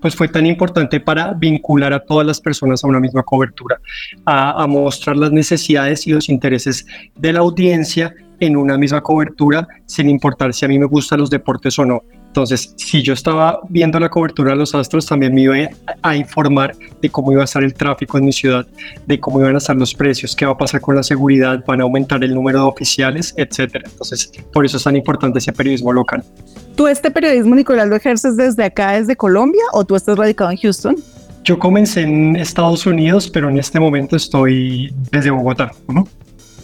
pues 0.00 0.14
fue 0.14 0.28
tan 0.28 0.46
importante 0.46 1.00
para 1.00 1.32
vincular 1.32 1.92
a 1.92 2.00
todas 2.00 2.26
las 2.26 2.40
personas 2.40 2.84
a 2.84 2.86
una 2.86 3.00
misma 3.00 3.22
cobertura, 3.22 3.80
a, 4.24 4.62
a 4.62 4.66
mostrar 4.66 5.16
las 5.16 5.32
necesidades 5.32 6.06
y 6.06 6.12
los 6.12 6.28
intereses 6.28 6.86
de 7.14 7.32
la 7.32 7.40
audiencia 7.40 8.14
en 8.40 8.56
una 8.56 8.76
misma 8.76 9.00
cobertura, 9.00 9.66
sin 9.86 10.10
importar 10.10 10.52
si 10.52 10.64
a 10.64 10.68
mí 10.68 10.78
me 10.78 10.86
gustan 10.86 11.20
los 11.20 11.30
deportes 11.30 11.78
o 11.78 11.84
no. 11.84 12.02
Entonces, 12.36 12.74
si 12.76 13.02
yo 13.02 13.14
estaba 13.14 13.60
viendo 13.70 13.98
la 13.98 14.10
cobertura 14.10 14.50
de 14.50 14.58
los 14.58 14.74
Astros, 14.74 15.06
también 15.06 15.32
me 15.32 15.40
iba 15.40 15.54
a, 16.02 16.16
informar 16.16 16.76
de 17.00 17.08
cómo 17.08 17.32
iba 17.32 17.40
a 17.40 17.46
estar 17.46 17.64
el 17.64 17.72
tráfico 17.72 18.18
en 18.18 18.26
mi 18.26 18.32
ciudad, 18.34 18.66
de 19.06 19.18
cómo 19.18 19.40
iban 19.40 19.54
a 19.54 19.58
estar 19.58 19.74
los 19.74 19.94
precios, 19.94 20.36
qué 20.36 20.44
va 20.44 20.52
a 20.52 20.58
pasar 20.58 20.82
con 20.82 20.96
la 20.96 21.02
seguridad, 21.02 21.64
van 21.66 21.80
a 21.80 21.84
aumentar 21.84 22.22
el 22.22 22.34
número 22.34 22.58
de 22.58 22.66
oficiales, 22.66 23.32
etcétera. 23.38 23.88
Entonces, 23.90 24.30
por 24.52 24.66
eso 24.66 24.76
es 24.76 24.84
tan 24.84 24.96
importante 24.96 25.38
ese 25.38 25.50
periodismo 25.50 25.94
local. 25.94 26.22
¿Tú 26.76 26.86
este 26.86 27.10
periodismo, 27.10 27.54
Nicolás, 27.54 27.88
lo 27.88 27.96
ejerces 27.96 28.36
desde 28.36 28.64
acá, 28.64 28.92
desde 28.92 29.16
Colombia, 29.16 29.62
o 29.72 29.86
tú 29.86 29.96
estás 29.96 30.18
radicado 30.18 30.50
en 30.50 30.58
Houston? 30.58 30.96
Yo 31.42 31.58
comencé 31.58 32.02
en 32.02 32.36
Estados 32.36 32.84
Unidos, 32.84 33.30
pero 33.30 33.48
en 33.48 33.56
este 33.58 33.80
momento 33.80 34.14
estoy 34.14 34.92
desde 35.10 35.30
Bogotá. 35.30 35.72
¿no? 35.88 36.06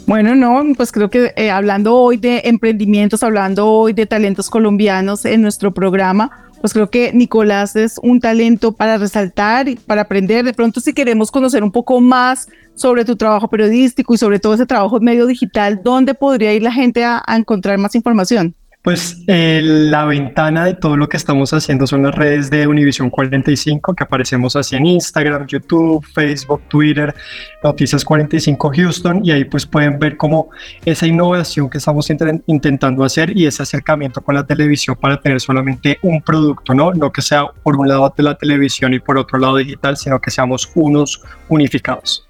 Bueno, 0.06 0.34
no, 0.34 0.62
pues 0.76 0.92
creo 0.92 1.10
que 1.10 1.32
eh, 1.36 1.50
hablando 1.50 1.96
hoy 1.96 2.16
de 2.16 2.42
emprendimientos, 2.44 3.22
hablando 3.22 3.68
hoy 3.68 3.92
de 3.92 4.06
talentos 4.06 4.50
colombianos 4.50 5.24
en 5.24 5.42
nuestro 5.42 5.72
programa, 5.72 6.50
pues 6.60 6.72
creo 6.72 6.90
que 6.90 7.12
Nicolás 7.12 7.76
es 7.76 7.98
un 8.02 8.20
talento 8.20 8.72
para 8.72 8.98
resaltar 8.98 9.68
y 9.68 9.76
para 9.76 10.02
aprender. 10.02 10.44
De 10.44 10.52
pronto, 10.52 10.80
si 10.80 10.92
queremos 10.92 11.30
conocer 11.30 11.62
un 11.62 11.72
poco 11.72 12.00
más 12.00 12.48
sobre 12.74 13.04
tu 13.04 13.16
trabajo 13.16 13.48
periodístico 13.48 14.14
y 14.14 14.18
sobre 14.18 14.38
todo 14.38 14.54
ese 14.54 14.66
trabajo 14.66 14.98
en 14.98 15.04
medio 15.04 15.26
digital, 15.26 15.80
¿dónde 15.82 16.14
podría 16.14 16.52
ir 16.52 16.62
la 16.62 16.72
gente 16.72 17.04
a 17.04 17.22
encontrar 17.36 17.78
más 17.78 17.94
información? 17.94 18.54
Pues 18.82 19.22
eh, 19.28 19.60
la 19.62 20.04
ventana 20.06 20.64
de 20.64 20.74
todo 20.74 20.96
lo 20.96 21.08
que 21.08 21.16
estamos 21.16 21.52
haciendo 21.52 21.86
son 21.86 22.02
las 22.02 22.16
redes 22.16 22.50
de 22.50 22.66
Univision 22.66 23.10
45, 23.10 23.94
que 23.94 24.02
aparecemos 24.02 24.56
así 24.56 24.74
en 24.74 24.86
Instagram, 24.86 25.46
YouTube, 25.46 26.04
Facebook, 26.12 26.62
Twitter, 26.68 27.14
Noticias 27.62 28.04
45 28.04 28.72
Houston, 28.74 29.24
y 29.24 29.30
ahí 29.30 29.44
pues 29.44 29.66
pueden 29.66 30.00
ver 30.00 30.16
cómo 30.16 30.50
esa 30.84 31.06
innovación 31.06 31.70
que 31.70 31.78
estamos 31.78 32.10
intentando 32.46 33.04
hacer 33.04 33.36
y 33.36 33.46
ese 33.46 33.62
acercamiento 33.62 34.20
con 34.20 34.34
la 34.34 34.44
televisión 34.44 34.96
para 35.00 35.20
tener 35.20 35.40
solamente 35.40 36.00
un 36.02 36.20
producto, 36.20 36.74
¿no? 36.74 36.92
No 36.92 37.12
que 37.12 37.22
sea 37.22 37.46
por 37.62 37.76
un 37.76 37.86
lado 37.86 38.12
de 38.16 38.24
la 38.24 38.36
televisión 38.36 38.94
y 38.94 38.98
por 38.98 39.16
otro 39.16 39.38
lado 39.38 39.58
digital, 39.58 39.96
sino 39.96 40.20
que 40.20 40.32
seamos 40.32 40.68
unos 40.74 41.22
unificados. 41.48 42.26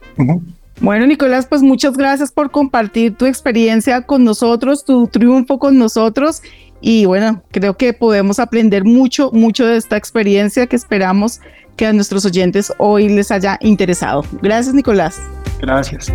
Bueno, 0.80 1.06
Nicolás, 1.06 1.46
pues 1.46 1.62
muchas 1.62 1.96
gracias 1.96 2.32
por 2.32 2.50
compartir 2.50 3.14
tu 3.14 3.26
experiencia 3.26 4.02
con 4.02 4.24
nosotros, 4.24 4.84
tu 4.84 5.06
triunfo 5.06 5.58
con 5.58 5.78
nosotros. 5.78 6.42
Y 6.80 7.04
bueno, 7.04 7.42
creo 7.52 7.76
que 7.76 7.92
podemos 7.92 8.40
aprender 8.40 8.84
mucho, 8.84 9.30
mucho 9.32 9.66
de 9.66 9.76
esta 9.76 9.96
experiencia 9.96 10.66
que 10.66 10.76
esperamos 10.76 11.40
que 11.76 11.86
a 11.86 11.92
nuestros 11.92 12.24
oyentes 12.24 12.72
hoy 12.78 13.08
les 13.08 13.30
haya 13.30 13.58
interesado. 13.60 14.24
Gracias, 14.42 14.74
Nicolás. 14.74 15.20
Gracias. 15.60 16.12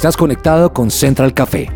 Estás 0.00 0.16
conectado 0.16 0.72
con 0.72 0.90
Central 0.90 1.34
Café. 1.34 1.68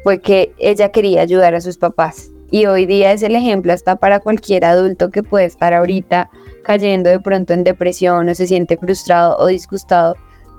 fue 0.03 0.21
que 0.21 0.53
ella 0.59 0.91
quería 0.91 1.23
ayudar 1.23 1.55
a 1.55 1.61
sus 1.61 1.79
papás. 1.79 2.31
Y 2.51 2.67
hoy 2.67 2.87
día 2.87 3.13
es 3.13 3.23
el 3.23 3.37
ejemplo 3.37 3.73
hasta 3.73 3.97
para 3.97 4.21
cualquier 4.21 4.65
adulto 4.65 5.11
que 5.11 5.23
puede 5.23 5.45
estar 5.45 5.75
ahorita 5.75 6.31
cayendo 6.65 7.11
de 7.11 7.21
pronto 7.21 7.53
en 7.53 7.63
depresión 7.63 8.29
o 8.29 8.35
se 8.35 8.47
siente 8.47 8.77
frustrado 8.77 9.37
o 9.39 9.47
disgustado 9.47 10.17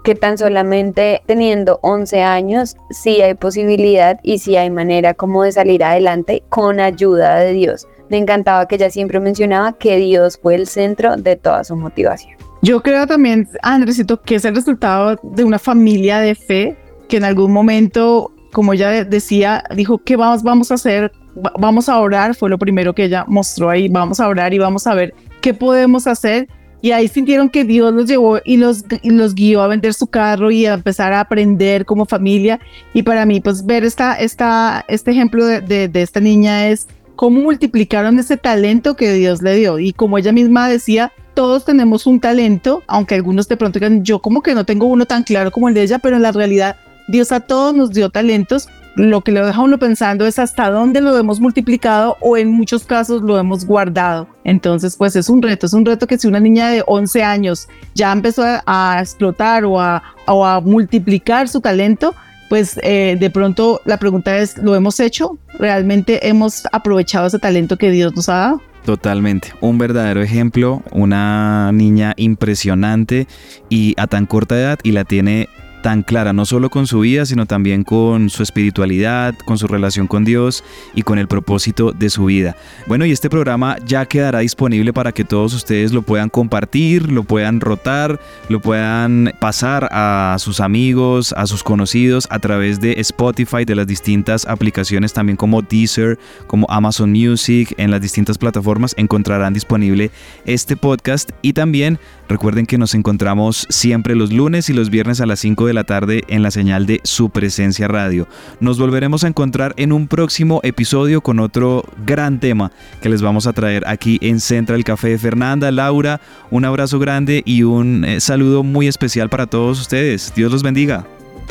que 0.10 0.16
tan 0.16 0.40
solamente 0.40 1.22
teniendo 1.28 1.78
11 1.84 2.24
años 2.24 2.78
sí 2.90 3.22
hay 3.22 3.36
posibilidad 3.36 4.20
y 4.24 4.40
sí 4.40 4.56
hay 4.56 4.72
manera 4.72 5.14
como 5.14 5.44
de 5.44 5.52
salir 5.52 5.84
adelante 5.84 6.42
con 6.50 6.80
ayuda 6.80 7.36
de 7.36 7.54
Dios. 7.54 7.86
Me 8.10 8.18
encantaba 8.18 8.68
que 8.68 8.74
ella 8.74 8.90
siempre 8.90 9.20
mencionaba 9.20 9.74
que 9.74 9.98
Dios 9.98 10.40
fue 10.42 10.56
el 10.56 10.66
centro 10.66 11.16
de 11.16 11.36
toda 11.36 11.64
su 11.64 11.76
motivación. 11.76 12.36
Yo 12.64 12.82
creo 12.82 13.06
también, 13.06 13.48
Andresito, 13.62 14.20
que 14.20 14.34
es 14.34 14.46
el 14.46 14.56
resultado 14.56 15.16
de 15.22 15.44
una 15.44 15.60
familia 15.60 16.18
de 16.18 16.34
fe 16.34 16.76
que 17.08 17.18
en 17.18 17.24
algún 17.24 17.54
momento, 17.54 18.34
como 18.52 18.74
ella 18.74 19.04
decía, 19.04 19.64
dijo, 19.76 20.00
¿qué 20.00 20.16
vamos, 20.16 20.42
vamos 20.42 20.72
a 20.72 20.74
hacer? 20.74 21.12
Vamos 21.60 21.88
a 21.88 22.00
orar, 22.00 22.34
fue 22.34 22.50
lo 22.50 22.58
primero 22.58 22.96
que 22.96 23.04
ella 23.04 23.26
mostró 23.28 23.70
ahí, 23.70 23.88
vamos 23.90 24.20
a 24.20 24.28
orar 24.28 24.56
y 24.56 24.58
vamos 24.58 24.88
a 24.88 24.96
ver 24.96 25.14
qué 25.40 25.54
podemos 25.54 26.08
hacer 26.08 26.48
y 26.82 26.92
ahí 26.92 27.08
sintieron 27.08 27.50
que 27.50 27.66
Dios 27.66 27.94
los 27.94 28.06
llevó 28.06 28.40
y 28.46 28.58
los, 28.58 28.86
los 29.04 29.36
guió 29.36 29.62
a 29.62 29.68
vender 29.68 29.94
su 29.94 30.08
carro 30.08 30.50
y 30.50 30.66
a 30.66 30.76
empezar 30.76 31.12
a 31.12 31.20
aprender 31.20 31.86
como 31.86 32.06
familia. 32.06 32.60
Y 32.94 33.04
para 33.04 33.26
mí, 33.26 33.42
pues 33.42 33.66
ver 33.66 33.84
esta, 33.84 34.16
esta, 34.16 34.86
este 34.88 35.12
ejemplo 35.12 35.46
de, 35.46 35.88
de, 35.88 36.02
esta 36.02 36.22
niña 36.22 36.68
es 36.70 36.88
cómo 37.18 37.42
multiplicaron 37.42 38.18
ese 38.18 38.38
talento 38.38 38.96
que 38.96 39.12
Dios 39.12 39.42
le 39.42 39.56
dio. 39.56 39.78
Y 39.78 39.92
como 39.92 40.18
ella 40.18 40.32
misma 40.32 40.70
decía, 40.70 41.12
todos 41.34 41.66
tenemos 41.66 42.08
un 42.08 42.22
talento, 42.22 42.82
aunque 42.88 43.16
algunos 43.16 43.50
de 43.50 43.58
pronto 43.58 43.80
digan, 43.80 44.06
yo 44.06 44.20
como 44.20 44.42
que 44.42 44.56
no 44.56 44.66
tengo 44.66 44.86
uno 44.86 45.06
tan 45.06 45.24
claro 45.24 45.52
como 45.52 45.68
el 45.68 45.74
de 45.76 45.84
ella, 45.84 46.00
pero 46.00 46.16
en 46.16 46.22
la 46.22 46.32
realidad 46.32 46.78
Dios 47.10 47.32
a 47.32 47.42
todos 47.42 47.76
nos 47.76 47.90
dio 47.92 48.10
talentos 48.10 48.70
lo 48.96 49.22
que 49.22 49.32
lo 49.32 49.46
deja 49.46 49.62
uno 49.62 49.78
pensando 49.78 50.26
es 50.26 50.40
hasta 50.40 50.70
dónde 50.70 51.02
lo 51.02 51.18
hemos 51.18 51.40
multiplicado 51.40 52.18
o 52.20 52.38
en 52.38 52.52
muchos 52.52 52.86
casos 52.86 53.22
lo 53.22 53.38
hemos 53.38 53.66
guardado. 53.66 54.28
Entonces, 54.44 54.96
pues 54.98 55.16
es 55.16 55.30
un 55.30 55.42
reto, 55.42 55.66
es 55.66 55.74
un 55.74 55.86
reto 55.86 56.08
que 56.08 56.18
si 56.18 56.28
una 56.28 56.40
niña 56.40 56.70
de 56.70 56.84
11 56.86 57.24
años 57.24 57.68
ya 57.94 58.12
empezó 58.12 58.44
a, 58.46 58.98
explotar 59.00 59.64
o 59.66 59.80
a, 59.80 60.62
multiplicar 60.62 61.48
su 61.48 61.62
talento, 61.62 62.14
pues 62.50 62.80
eh, 62.84 63.16
de 63.20 63.30
pronto 63.30 63.82
la 63.86 63.98
pregunta 63.98 64.38
es, 64.38 64.58
¿lo 64.58 64.76
hemos 64.76 65.00
hecho? 65.00 65.38
¿Realmente 65.60 66.28
hemos 66.28 66.64
aprovechado 66.72 67.28
ese 67.28 67.40
talento 67.40 67.78
que 67.78 67.92
Dios 67.92 68.16
nos 68.16 68.28
ha 68.30 68.36
dado? 68.36 68.62
Totalmente, 68.86 69.54
un 69.62 69.78
verdadero 69.78 70.22
ejemplo, 70.22 70.82
una 70.92 71.72
niña 71.72 72.14
impresionante 72.18 73.28
y 73.70 73.94
a 73.98 74.08
tan 74.08 74.26
corta 74.26 74.58
edad 74.58 74.80
y 74.84 74.94
la 74.94 75.04
tiene 75.04 75.48
tan 75.82 76.04
clara, 76.04 76.34
no 76.34 76.46
solo 76.46 76.70
con 76.70 76.88
su 76.88 77.02
vida, 77.02 77.26
sino 77.26 77.46
también 77.46 77.84
con 77.84 78.30
su 78.30 78.44
espiritualidad, 78.44 79.36
con 79.46 79.58
su 79.58 79.68
relación 79.68 80.08
con 80.08 80.26
Dios 80.26 80.64
y 80.94 81.04
con 81.04 81.20
el 81.20 81.28
propósito 81.28 81.92
de 81.92 82.10
su 82.10 82.26
vida. 82.26 82.56
Bueno, 82.88 83.06
y 83.06 83.12
este 83.12 83.30
programa 83.30 83.78
ya 83.86 84.06
quedará 84.06 84.40
disponible 84.40 84.94
para 84.94 85.12
que 85.12 85.24
todos 85.24 85.54
ustedes 85.54 85.92
lo 85.92 86.02
puedan 86.02 86.30
compartir, 86.30 87.12
lo 87.12 87.24
puedan 87.24 87.60
rotar, 87.62 88.20
lo 88.50 88.60
puedan 88.62 89.34
pasar 89.40 89.90
a 89.92 90.36
sus 90.40 90.60
amigos, 90.60 91.34
a 91.38 91.48
sus 91.48 91.64
conocidos 91.64 92.28
a 92.30 92.40
través 92.40 92.80
de 92.80 92.94
Spotify, 93.00 93.66
de 93.66 93.76
las 93.76 93.88
distintas 93.88 94.46
aplicaciones 94.46 95.14
también 95.14 95.38
como 95.38 95.62
Deezer, 95.62 96.18
como 96.48 96.68
Amazon 96.70 97.12
Music, 97.12 97.74
en 97.78 97.92
las 97.92 98.02
distintas 98.02 98.38
plataformas 98.38 98.94
encontrarán 98.98 99.54
disponible 99.54 100.12
este 100.46 100.76
podcast 100.76 101.32
y 101.42 101.54
también 101.54 102.00
recuerden 102.30 102.66
que 102.66 102.78
nos 102.78 102.96
encontramos 102.96 103.68
siempre 103.70 104.16
los 104.16 104.32
lunes 104.32 104.70
y 104.70 104.74
los 104.74 104.90
viernes 104.90 105.20
a 105.20 105.26
las 105.26 105.40
5 105.40 105.66
de 105.66 105.74
la 105.74 105.84
tarde 105.84 106.24
en 106.30 106.44
la 106.44 106.52
señal 106.52 106.86
de 106.86 107.02
su 107.04 107.32
presencia 107.32 107.90
radio. 107.90 108.28
Nos 108.62 108.80
volveremos 108.80 109.26
a 109.26 109.28
encontrar 109.28 109.74
en 109.76 109.92
un 109.92 110.08
próximo 110.08 110.62
episodio 110.64 111.20
con 111.20 111.40
otro 111.40 111.84
gran 112.06 112.40
tema 112.40 112.72
que 113.02 113.10
les 113.10 113.22
vamos 113.22 113.48
a 113.48 113.54
traer 113.54 113.84
aquí 113.88 114.18
en 114.22 114.40
Central 114.40 114.84
Café. 114.84 115.18
Fernanda, 115.18 115.72
Laura, 115.72 116.22
un 116.52 116.64
abrazo 116.64 117.00
grande 117.00 117.42
y 117.46 117.64
un 117.64 118.06
eh, 118.06 118.20
saludo 118.22 118.64
muy 118.64 118.88
especial 118.88 119.30
para 119.30 119.48
todos 119.48 119.82
ustedes. 119.82 120.32
Dios 120.36 120.52
los 120.52 120.64
bendiga. 120.64 121.06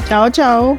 Chao, 0.09 0.31
chao. 0.31 0.79